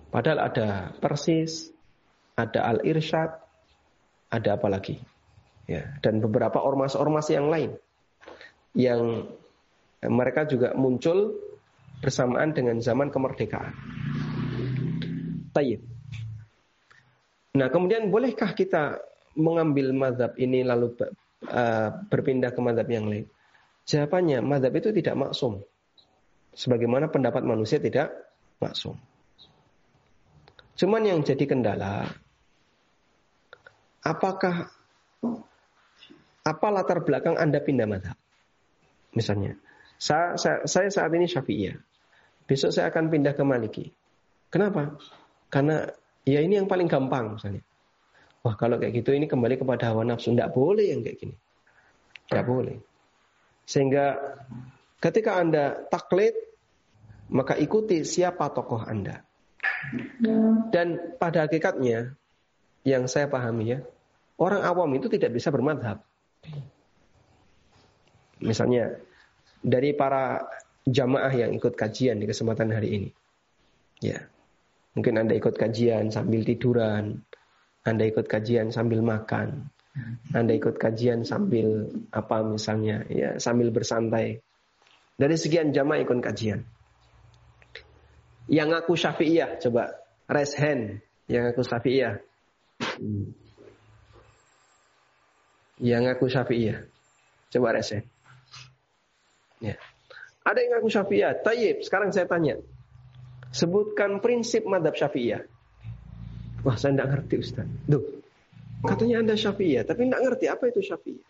[0.08, 1.72] Padahal ada Persis,
[2.40, 3.32] ada Al Irsyad,
[4.32, 5.00] ada apa lagi?
[5.68, 7.76] Ya, dan beberapa ormas-ormas yang lain
[8.72, 9.28] yang
[10.00, 11.36] mereka juga muncul
[12.00, 13.76] bersamaan dengan zaman kemerdekaan.
[15.52, 15.82] Tayyib.
[17.58, 19.02] Nah, kemudian bolehkah kita
[19.34, 23.26] mengambil madhab ini lalu uh, berpindah ke madhab yang lain?
[23.90, 25.66] Jawabannya, madhab itu tidak maksum
[26.58, 28.10] sebagaimana pendapat manusia tidak
[28.58, 28.98] maksum.
[30.78, 32.10] Cuman yang jadi kendala,
[34.02, 34.74] apakah
[36.42, 38.18] apa latar belakang Anda pindah madhab?
[39.14, 39.58] Misalnya,
[39.98, 41.78] saya, saya, saya saat ini Syafi'iyah.
[42.48, 43.86] Besok saya akan pindah ke Maliki.
[44.48, 44.96] Kenapa?
[45.52, 45.84] Karena
[46.24, 47.60] ya ini yang paling gampang misalnya.
[48.46, 50.32] Wah kalau kayak gitu ini kembali kepada hawa nafsu.
[50.32, 51.36] Tidak boleh yang kayak gini.
[52.32, 52.80] Tidak boleh.
[53.68, 54.16] Sehingga
[55.04, 56.47] ketika Anda taklid,
[57.32, 59.24] maka ikuti siapa tokoh Anda.
[60.72, 62.16] Dan pada hakikatnya,
[62.88, 63.80] yang saya pahami ya,
[64.40, 66.00] orang awam itu tidak bisa bermadhab.
[68.40, 68.96] Misalnya,
[69.60, 70.48] dari para
[70.88, 73.10] jamaah yang ikut kajian di kesempatan hari ini.
[74.00, 74.30] Ya.
[74.96, 77.22] Mungkin Anda ikut kajian sambil tiduran,
[77.86, 79.70] Anda ikut kajian sambil makan,
[80.34, 84.42] Anda ikut kajian sambil apa misalnya, ya, sambil bersantai.
[85.18, 86.66] Dari sekian jamaah ikut kajian.
[88.48, 89.92] Yang aku Syafi'iyah, coba
[90.32, 92.24] raise hand yang aku Syafi'iyah.
[92.80, 93.36] Hmm.
[95.84, 96.88] Yang aku Syafi'iyah.
[97.52, 98.08] Coba raise hand.
[99.60, 99.76] Ya.
[100.48, 101.44] Ada yang ngaku Syafi'iyah.
[101.44, 102.56] Tayyib, sekarang saya tanya.
[103.52, 105.44] Sebutkan prinsip madhab Syafi'iyah.
[106.64, 107.68] Wah, saya tidak ngerti Ustaz.
[107.84, 108.24] Duh,
[108.84, 111.28] katanya Anda Syafi'iyah, tapi tidak ngerti apa itu Syafi'iyah.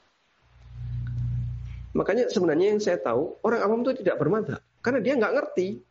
[1.98, 4.62] Makanya sebenarnya yang saya tahu, orang awam itu tidak bermadhab.
[4.86, 5.82] Karena dia nggak ngerti.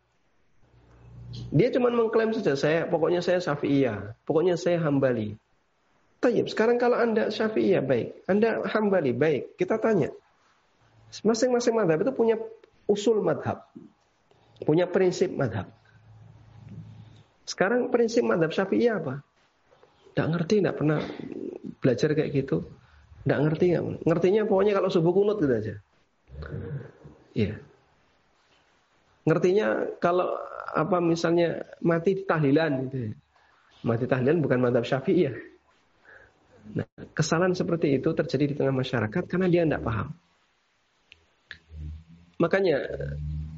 [1.52, 5.36] Dia cuma mengklaim saja, saya pokoknya saya Syafi'iyah, pokoknya saya Hambali.
[6.20, 8.24] Tayyib, sekarang kalau Anda Syafi'iyah, baik.
[8.26, 9.56] Anda Hambali, baik.
[9.60, 10.10] Kita tanya.
[11.22, 12.36] Masing-masing madhab itu punya
[12.90, 13.66] usul madhab.
[14.64, 15.68] Punya prinsip madhab.
[17.46, 19.22] Sekarang prinsip madhab syafi'i apa?
[20.12, 20.98] Tidak ngerti, tidak pernah
[21.78, 22.66] belajar kayak gitu.
[23.22, 23.84] Tidak ngerti, gak?
[24.02, 25.74] ngertinya pokoknya kalau subuh kunut gitu aja.
[27.36, 27.54] Iya.
[29.26, 30.38] Ngertinya kalau
[30.70, 33.12] apa misalnya mati tahlilan gitu ya.
[33.82, 35.34] Mati tahlilan bukan madhab syafi'i ya.
[36.78, 40.14] Nah, kesalahan seperti itu terjadi di tengah masyarakat karena dia tidak paham.
[42.38, 42.76] Makanya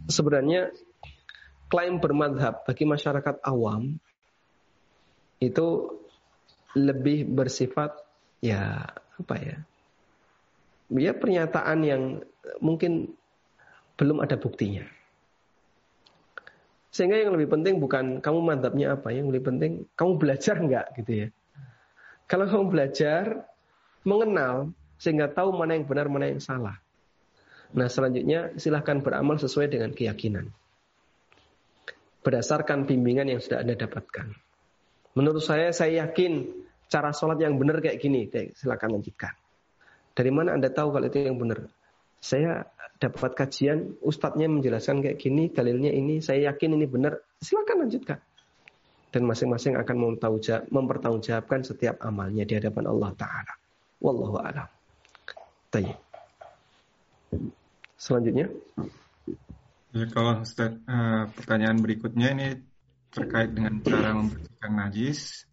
[0.09, 0.73] sebenarnya
[1.69, 4.01] klaim bermadhab bagi masyarakat awam
[5.39, 5.69] itu
[6.77, 7.97] lebih bersifat
[8.41, 8.89] ya
[9.19, 9.57] apa ya
[10.95, 12.03] ya pernyataan yang
[12.63, 13.13] mungkin
[13.99, 14.87] belum ada buktinya
[16.99, 21.13] sehingga yang lebih penting bukan kamu madhabnya apa yang lebih penting kamu belajar nggak gitu
[21.15, 21.29] ya
[22.27, 23.47] kalau kamu belajar
[24.03, 26.83] mengenal sehingga tahu mana yang benar mana yang salah
[27.77, 30.49] Nah selanjutnya silahkan beramal sesuai dengan keyakinan.
[32.25, 34.33] Berdasarkan bimbingan yang sudah Anda dapatkan.
[35.17, 36.49] Menurut saya, saya yakin
[36.89, 38.29] cara sholat yang benar kayak gini.
[38.57, 39.33] Silahkan lanjutkan.
[40.17, 41.69] Dari mana Anda tahu kalau itu yang benar?
[42.19, 42.67] Saya
[42.99, 47.23] dapat kajian, ustadznya menjelaskan kayak gini, dalilnya ini, saya yakin ini benar.
[47.39, 48.19] Silahkan lanjutkan.
[49.09, 50.19] Dan masing-masing akan
[50.69, 53.55] mempertanggungjawabkan setiap amalnya di hadapan Allah Ta'ala.
[54.05, 54.69] Wallahu a'lam.
[57.99, 58.47] Selanjutnya.
[59.97, 62.49] Ya, kalau Ustaz, uh, pertanyaan berikutnya ini
[63.09, 65.49] terkait dengan cara membersihkan najis.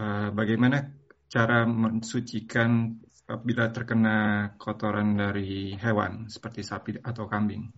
[0.00, 0.88] Uh, bagaimana
[1.28, 2.96] cara mensucikan
[3.38, 7.70] bila terkena kotoran dari hewan seperti sapi atau kambing?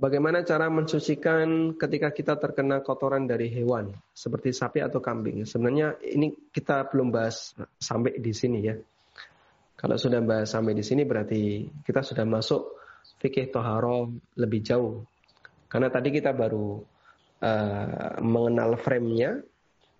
[0.00, 5.44] Bagaimana cara mensucikan ketika kita terkena kotoran dari hewan seperti sapi atau kambing?
[5.44, 8.80] Sebenarnya ini kita belum bahas sampai di sini ya.
[9.76, 12.80] Kalau sudah bahas sampai di sini berarti kita sudah masuk
[13.20, 14.08] fikih toharo
[14.40, 15.04] lebih jauh.
[15.68, 16.80] Karena tadi kita baru
[17.44, 19.44] uh, mengenal frame-nya,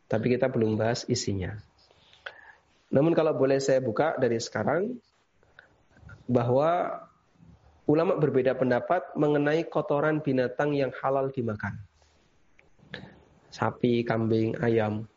[0.08, 1.52] tapi kita belum bahas isinya.
[2.90, 4.98] Namun kalau boleh saya buka dari sekarang,
[6.30, 7.02] bahwa
[7.90, 11.74] ulama berbeda pendapat mengenai kotoran binatang yang halal dimakan.
[13.50, 15.10] Sapi, kambing, ayam.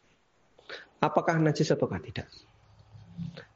[0.97, 2.25] Apakah najis atau tidak?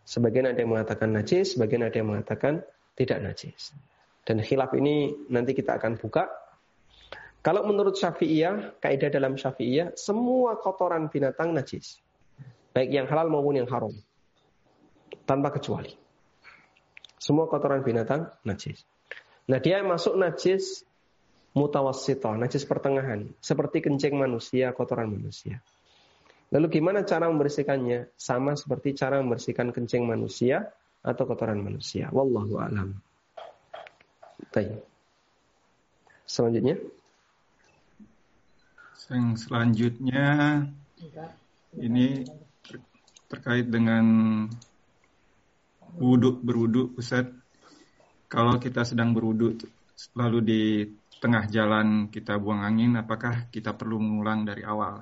[0.06, 2.62] Sebagian ada yang mengatakan najis, sebagian ada yang mengatakan
[2.94, 3.74] tidak najis.
[4.22, 6.30] Dan khilaf ini nanti kita akan buka.
[7.42, 11.98] Kalau menurut Syafi'iyah, kaidah dalam Syafi'iyah, semua kotoran binatang najis.
[12.76, 13.90] Baik yang halal maupun yang haram.
[15.28, 15.92] Tanpa kecuali.
[17.20, 18.88] Semua kotoran binatang najis.
[19.52, 20.88] Nah dia masuk najis
[21.52, 23.28] mutawassito, najis pertengahan.
[23.44, 25.60] Seperti kencing manusia, kotoran manusia.
[26.56, 28.16] Lalu gimana cara membersihkannya?
[28.16, 30.72] Sama seperti cara membersihkan kencing manusia
[31.04, 32.08] atau kotoran manusia.
[32.16, 32.96] Wallahu alam.
[34.56, 34.80] Baik.
[36.24, 36.80] Selanjutnya.
[39.08, 40.28] Yang selanjutnya
[41.80, 42.28] ini
[43.28, 44.06] terkait dengan
[45.96, 47.32] wudhu berwudhu Ustaz.
[48.28, 49.56] Kalau kita sedang berwudhu
[50.20, 50.62] lalu di
[51.18, 55.02] tengah jalan kita buang angin, apakah kita perlu mengulang dari awal?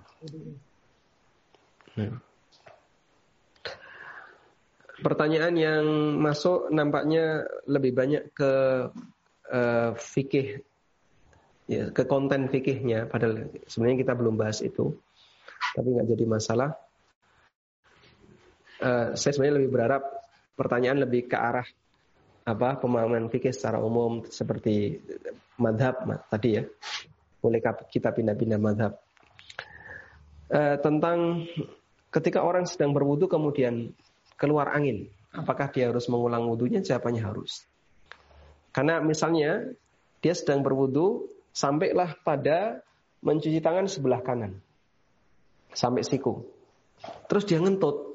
[1.98, 2.16] Ya.
[4.96, 5.86] Pertanyaan yang
[6.24, 8.52] masuk nampaknya lebih banyak ke
[9.52, 10.64] uh, fikih,
[11.68, 13.12] ya, ke konten fikihnya.
[13.12, 14.96] Padahal sebenarnya kita belum bahas itu,
[15.76, 16.80] tapi nggak jadi masalah.
[18.80, 20.04] Uh, saya sebenarnya lebih berharap
[20.56, 21.68] pertanyaan lebih ke arah
[22.46, 25.02] apa pemahaman fikih secara umum seperti
[25.58, 26.64] madhab tadi ya.
[27.42, 27.62] Boleh
[27.92, 28.98] kita pindah-pindah madhab.
[30.50, 31.46] E, tentang
[32.10, 33.94] ketika orang sedang berwudu kemudian
[34.38, 36.82] keluar angin, apakah dia harus mengulang wudhunya?
[36.82, 37.66] Jawabannya harus.
[38.74, 39.74] Karena misalnya
[40.22, 42.82] dia sedang berwudu sampailah pada
[43.22, 44.58] mencuci tangan sebelah kanan
[45.74, 46.46] sampai siku.
[47.30, 48.15] Terus dia ngentut.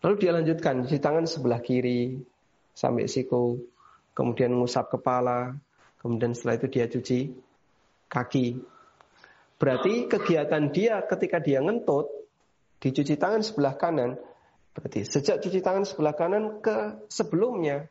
[0.00, 2.16] Lalu dia lanjutkan cuci tangan sebelah kiri,
[2.72, 3.60] sampai siku,
[4.16, 5.52] kemudian ngusap kepala,
[6.00, 7.20] kemudian setelah itu dia cuci
[8.08, 8.56] kaki.
[9.60, 12.08] Berarti kegiatan dia ketika dia ngentut,
[12.80, 14.16] dicuci tangan sebelah kanan,
[14.72, 17.84] berarti sejak cuci tangan sebelah kanan ke sebelumnya,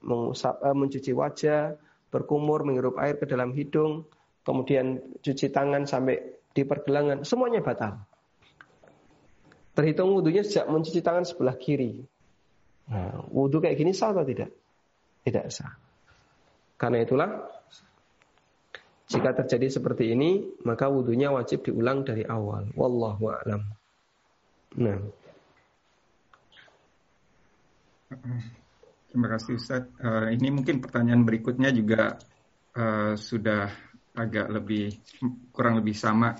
[0.00, 1.76] mengusap, uh, mencuci wajah,
[2.08, 4.08] berkumur, menghirup air ke dalam hidung,
[4.48, 8.09] kemudian cuci tangan sampai di pergelangan, semuanya batal.
[9.70, 12.02] Terhitung wudhunya sejak mencuci tangan sebelah kiri.
[12.90, 14.50] Nah, wudhu kayak gini sah atau tidak?
[15.22, 15.72] Tidak sah.
[16.74, 17.30] Karena itulah
[19.10, 22.70] jika terjadi seperti ini, maka wudhunya wajib diulang dari awal.
[22.78, 23.62] Wallahu a'lam.
[24.78, 24.98] Nah.
[29.10, 29.86] Terima kasih Ustaz.
[29.98, 32.18] Uh, ini mungkin pertanyaan berikutnya juga
[32.78, 33.66] uh, sudah
[34.14, 34.94] agak lebih
[35.50, 36.38] kurang lebih sama.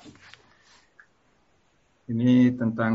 [2.11, 2.95] Ini tentang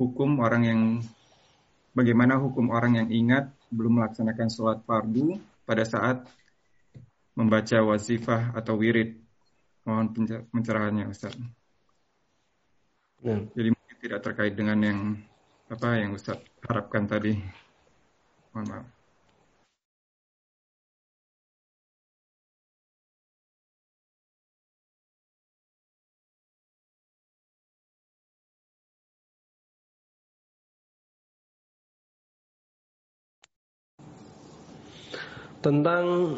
[0.00, 0.80] hukum orang yang
[1.90, 6.22] Bagaimana hukum orang yang ingat belum melaksanakan sholat fardu pada saat
[7.34, 9.18] membaca wazifah atau wirid?
[9.82, 10.06] Mohon
[10.54, 11.34] pencerahannya Ustaz.
[13.26, 13.42] Ya.
[13.42, 15.00] Jadi mungkin tidak terkait dengan yang
[15.66, 17.34] apa yang Ustaz harapkan tadi.
[18.54, 18.99] Mohon maaf.
[35.60, 36.36] Tentang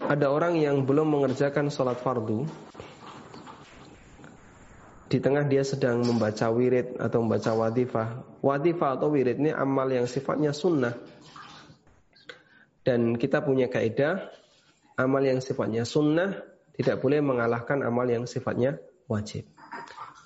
[0.00, 2.48] ada orang yang belum mengerjakan sholat fardu.
[5.08, 8.08] Di tengah dia sedang membaca wirid atau membaca wadifah.
[8.44, 10.96] Wadifah atau wirid ini amal yang sifatnya sunnah.
[12.84, 14.28] Dan kita punya kaidah
[14.96, 16.44] amal yang sifatnya sunnah
[16.76, 19.48] tidak boleh mengalahkan amal yang sifatnya wajib.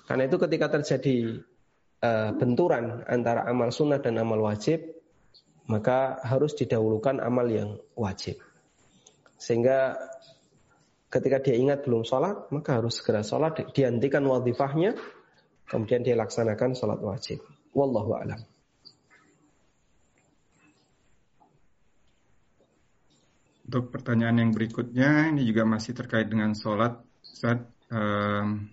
[0.03, 1.43] Karena itu ketika terjadi
[2.03, 5.02] uh, benturan antara amal sunnah dan amal wajib
[5.67, 8.39] maka harus didahulukan amal yang wajib.
[9.39, 9.95] Sehingga
[11.07, 14.97] ketika dia ingat belum sholat, maka harus segera sholat, dihentikan wadifahnya,
[15.69, 17.43] kemudian dia laksanakan sholat wajib.
[17.73, 18.41] Wallahu a'lam.
[23.63, 26.99] Untuk pertanyaan yang berikutnya, ini juga masih terkait dengan sholat.
[27.25, 28.69] Saat um,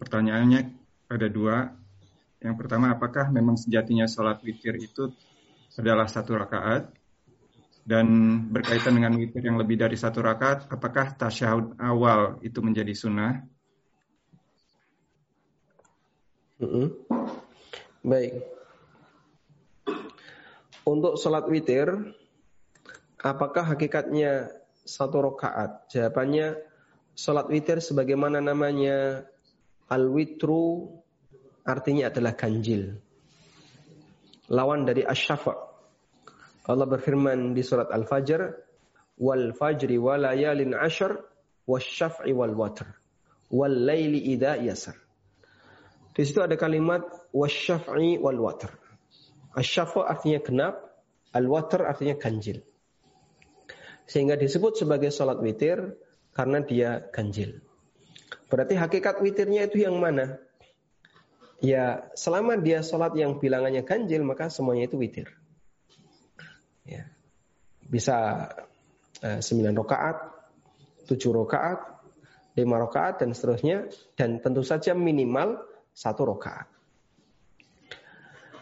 [0.00, 0.74] pertanyaannya
[1.06, 1.70] ada dua.
[2.42, 5.14] Yang pertama, apakah memang sejatinya sholat witir itu
[5.76, 6.88] adalah satu rakaat
[7.88, 8.06] dan
[8.52, 13.40] berkaitan dengan witir yang lebih dari satu rakaat, apakah tasyahud awal itu menjadi sunnah?
[16.60, 16.86] Mm -hmm.
[18.04, 18.32] Baik.
[20.84, 21.88] Untuk sholat witir,
[23.20, 24.52] apakah hakikatnya
[24.84, 25.88] satu rakaat?
[25.88, 26.60] Jawabannya,
[27.16, 29.24] sholat witir sebagaimana namanya
[29.88, 30.92] al-witru
[31.64, 33.00] artinya adalah ganjil.
[34.48, 35.68] Lawan dari asyafa'
[36.68, 38.40] Allah berfirman di surat Al-Fajr,
[39.24, 41.16] "Wal fajri wa layalin ashar
[41.64, 42.84] wasyaf'i wal watr
[43.48, 44.94] wal laili idza yasar."
[46.12, 48.68] Di situ ada kalimat wasyaf'i wal watr.
[49.56, 50.74] Asyafa artinya genap,
[51.32, 52.60] al-watr artinya ganjil.
[54.04, 55.96] Sehingga disebut sebagai salat witir
[56.36, 57.64] karena dia ganjil.
[58.46, 60.36] Berarti hakikat witirnya itu yang mana?
[61.58, 65.34] Ya, selama dia sholat yang bilangannya ganjil, maka semuanya itu witir.
[66.86, 67.10] Ya.
[67.82, 68.48] Bisa
[69.26, 70.16] eh, 9 rakaat,
[71.10, 71.98] 7 rakaat,
[72.54, 75.58] 5 rakaat dan seterusnya dan tentu saja minimal
[75.90, 76.70] satu rakaat.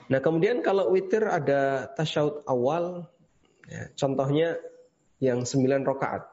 [0.06, 3.10] Nah kemudian kalau witir ada tasyahud awal,
[3.66, 4.56] ya, contohnya
[5.18, 6.32] yang 9 rakaat.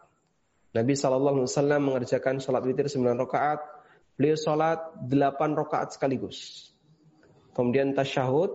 [0.73, 3.61] Nabi Shallallahu Alaihi Wasallam mengerjakan sholat witir 9 rakaat,
[4.15, 6.69] beliau sholat 8 rakaat sekaligus.
[7.53, 8.49] Kemudian tasyahud,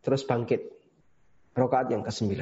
[0.00, 0.72] terus bangkit.
[1.52, 2.38] Rakaat yang ke-9.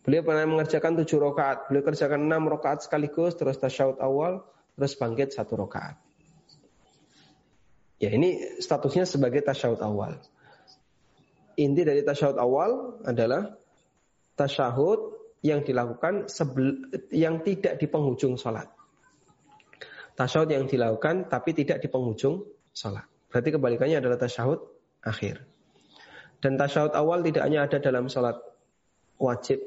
[0.00, 1.68] Beliau pernah mengerjakan tujuh rakaat.
[1.68, 4.42] Beliau kerjakan enam rakaat sekaligus, terus tasyahud awal,
[4.74, 6.00] terus bangkit satu rakaat.
[8.00, 10.16] Ya ini statusnya sebagai tasyahud awal.
[11.60, 13.60] Inti dari tasyahud awal adalah
[14.40, 16.32] tasyahud yang dilakukan
[17.12, 18.72] yang tidak di penghujung sholat.
[20.18, 23.04] Tasyahud yang dilakukan tapi tidak di penghujung sholat.
[23.30, 24.60] Berarti kebalikannya adalah tasyahud
[25.06, 25.46] akhir.
[26.40, 28.36] Dan tasyahud awal tidak hanya ada dalam sholat
[29.20, 29.60] wajib,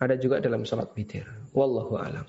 [0.00, 1.28] ada juga dalam sholat witir.
[1.52, 2.26] Wallahu alam.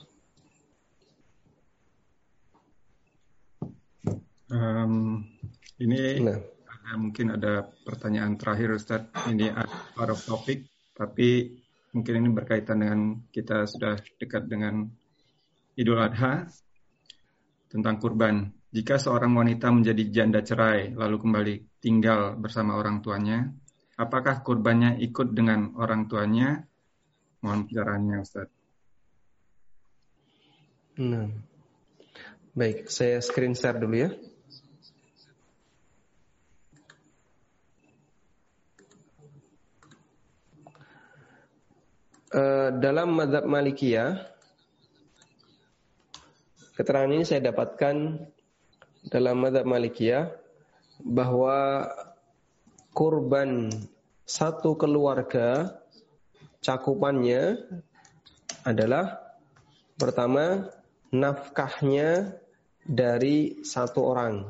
[4.54, 5.26] Um,
[5.82, 6.38] ini nah.
[6.38, 9.10] ada, mungkin ada pertanyaan terakhir Ustaz.
[9.26, 9.50] Ini
[9.98, 11.58] out of topic, tapi
[11.96, 13.00] mungkin ini berkaitan dengan
[13.34, 14.86] kita sudah dekat dengan
[15.74, 16.46] Idul Adha
[17.74, 18.54] tentang kurban.
[18.70, 23.50] Jika seorang wanita menjadi janda cerai lalu kembali tinggal bersama orang tuanya,
[23.98, 26.62] apakah kurbannya ikut dengan orang tuanya?
[27.42, 28.50] Mohon pencerahannya Ustaz.
[31.02, 31.30] Nah.
[32.54, 34.14] Baik, saya screen share dulu ya.
[42.34, 44.33] Eh, dalam madhab Malikiyah,
[46.74, 47.96] keterangan ini saya dapatkan
[49.10, 50.34] dalam madhab Malikiyah
[51.02, 51.90] bahwa
[52.94, 53.70] kurban
[54.24, 55.80] satu keluarga
[56.64, 57.60] cakupannya
[58.64, 59.20] adalah
[60.00, 60.72] pertama
[61.12, 62.40] nafkahnya
[62.84, 64.50] dari satu orang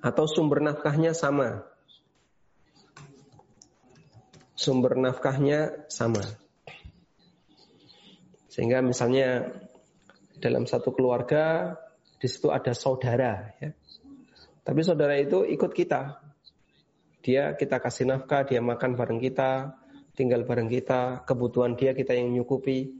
[0.00, 1.70] atau sumber nafkahnya sama
[4.60, 6.20] sumber nafkahnya sama.
[8.50, 9.46] Sehingga misalnya
[10.42, 11.78] dalam satu keluarga
[12.18, 13.70] di situ ada saudara ya.
[14.66, 16.18] Tapi saudara itu ikut kita.
[17.22, 19.76] Dia kita kasih nafkah, dia makan bareng kita,
[20.18, 22.90] tinggal bareng kita, kebutuhan dia kita yang nyukupi.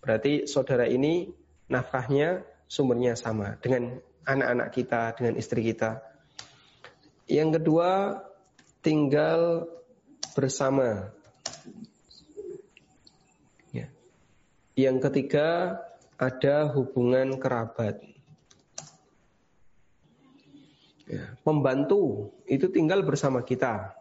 [0.00, 1.28] Berarti saudara ini
[1.68, 6.00] nafkahnya sumbernya sama dengan anak-anak kita, dengan istri kita.
[7.28, 7.90] Yang kedua,
[8.80, 9.68] tinggal
[10.32, 11.12] bersama.
[14.78, 15.74] Yang ketiga
[16.14, 17.98] ada hubungan kerabat.
[21.10, 21.34] Ya.
[21.42, 23.98] Pembantu itu tinggal bersama kita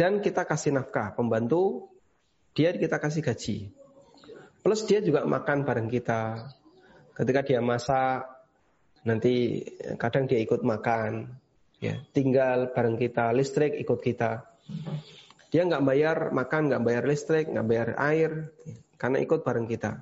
[0.00, 1.12] dan kita kasih nafkah.
[1.12, 1.92] Pembantu
[2.56, 3.68] dia kita kasih gaji.
[4.64, 6.48] Plus dia juga makan bareng kita.
[7.12, 8.24] Ketika dia masak,
[9.04, 9.60] nanti
[10.00, 11.36] kadang dia ikut makan.
[11.84, 14.48] Ya, tinggal bareng kita, listrik ikut kita.
[15.52, 18.48] Dia nggak bayar makan, nggak bayar listrik, nggak bayar air,
[19.04, 20.00] karena ikut bareng kita.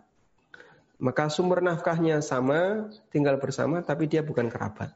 [1.03, 4.95] Maka sumber nafkahnya sama, tinggal bersama, tapi dia bukan kerabat.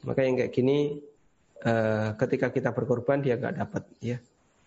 [0.00, 1.04] Maka yang kayak gini,
[1.60, 4.16] eh, ketika kita berkorban dia nggak dapat, ya,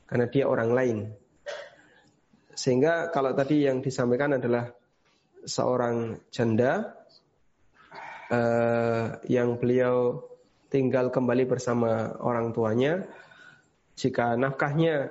[0.05, 0.97] karena dia orang lain.
[2.53, 4.69] Sehingga kalau tadi yang disampaikan adalah
[5.41, 7.01] seorang janda
[8.29, 10.21] eh, yang beliau
[10.69, 13.09] tinggal kembali bersama orang tuanya,
[13.97, 15.09] jika nafkahnya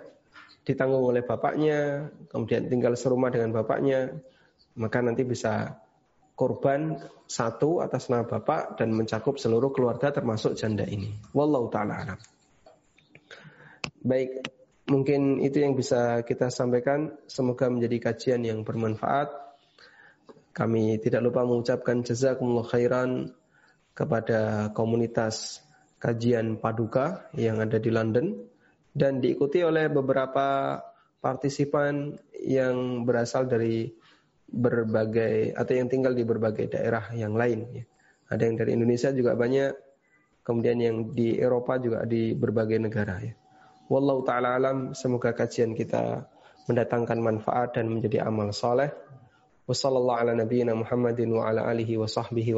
[0.71, 4.15] ditanggung oleh bapaknya, kemudian tinggal serumah dengan bapaknya,
[4.79, 5.83] maka nanti bisa
[6.39, 6.97] korban
[7.29, 11.13] satu atas nama bapak dan mencakup seluruh keluarga termasuk janda ini.
[11.37, 12.21] Wallahu taala alam.
[14.01, 14.49] Baik,
[14.89, 17.13] mungkin itu yang bisa kita sampaikan.
[17.29, 19.29] Semoga menjadi kajian yang bermanfaat.
[20.57, 23.37] Kami tidak lupa mengucapkan jazakumullah khairan
[23.93, 25.61] kepada komunitas
[26.01, 28.50] kajian Paduka yang ada di London
[29.01, 30.77] dan diikuti oleh beberapa
[31.25, 33.89] partisipan yang berasal dari
[34.45, 37.65] berbagai atau yang tinggal di berbagai daerah yang lain.
[37.73, 37.85] Ya.
[38.29, 39.73] Ada yang dari Indonesia juga banyak,
[40.45, 43.25] kemudian yang di Eropa juga di berbagai negara.
[43.25, 43.33] Ya.
[43.89, 46.29] Wallahu taala alam, semoga kajian kita
[46.69, 48.93] mendatangkan manfaat dan menjadi amal soleh.
[49.65, 52.53] Wassallallahu ala nabiyyina Muhammadin wa ala alihi wa sahbihi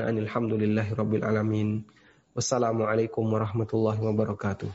[0.00, 1.84] anilhamdulillahi rabbil alamin.
[2.34, 4.66] Wassalamualaikum warahmatullahi wabarakatuh.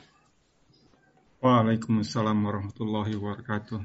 [1.43, 3.83] Waalaikumsalam warahmatullahi wabarakatuh.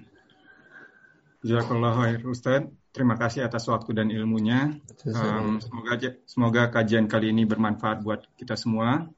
[1.43, 2.71] Jazakallah khair Ustaz.
[2.95, 4.79] Terima kasih atas waktu dan ilmunya.
[5.11, 9.11] Um, semoga semoga kajian kali ini bermanfaat buat kita semua.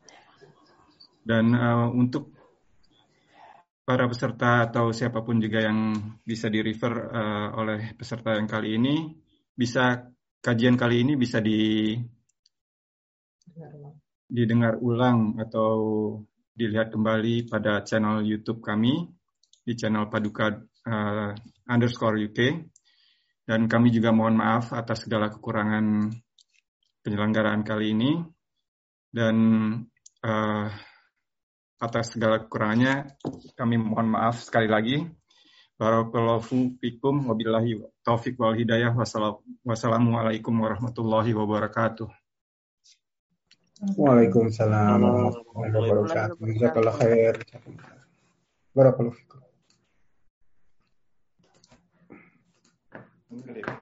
[1.21, 2.33] Dan uh, untuk
[3.85, 8.81] para peserta atau siapa pun juga yang bisa di refer uh, oleh peserta yang kali
[8.81, 9.05] ini,
[9.53, 10.01] bisa
[10.41, 11.93] kajian kali ini bisa di
[14.27, 15.71] didengar ulang atau
[16.57, 19.07] dilihat kembali pada channel YouTube kami
[19.63, 20.51] di channel Paduka
[20.87, 21.31] uh,
[21.69, 22.41] underscore UK
[23.47, 26.11] dan kami juga mohon maaf atas segala kekurangan
[27.07, 28.19] penyelenggaraan kali ini
[29.15, 29.37] dan
[30.27, 30.67] uh,
[31.79, 33.15] atas segala kekurangannya
[33.55, 35.07] kami mohon maaf sekali lagi.
[35.77, 38.97] Barakallahu fikum wabillahi taufik wal hidayah
[39.61, 42.26] wassalamualaikum warahmatullahi wabarakatuh.
[43.77, 46.41] Waalaikumsalam warahmatullahi wabarakatuh.
[46.49, 47.37] Jazakallah khair.
[48.73, 49.45] Barakallahu fikum.
[53.29, 53.77] Langsung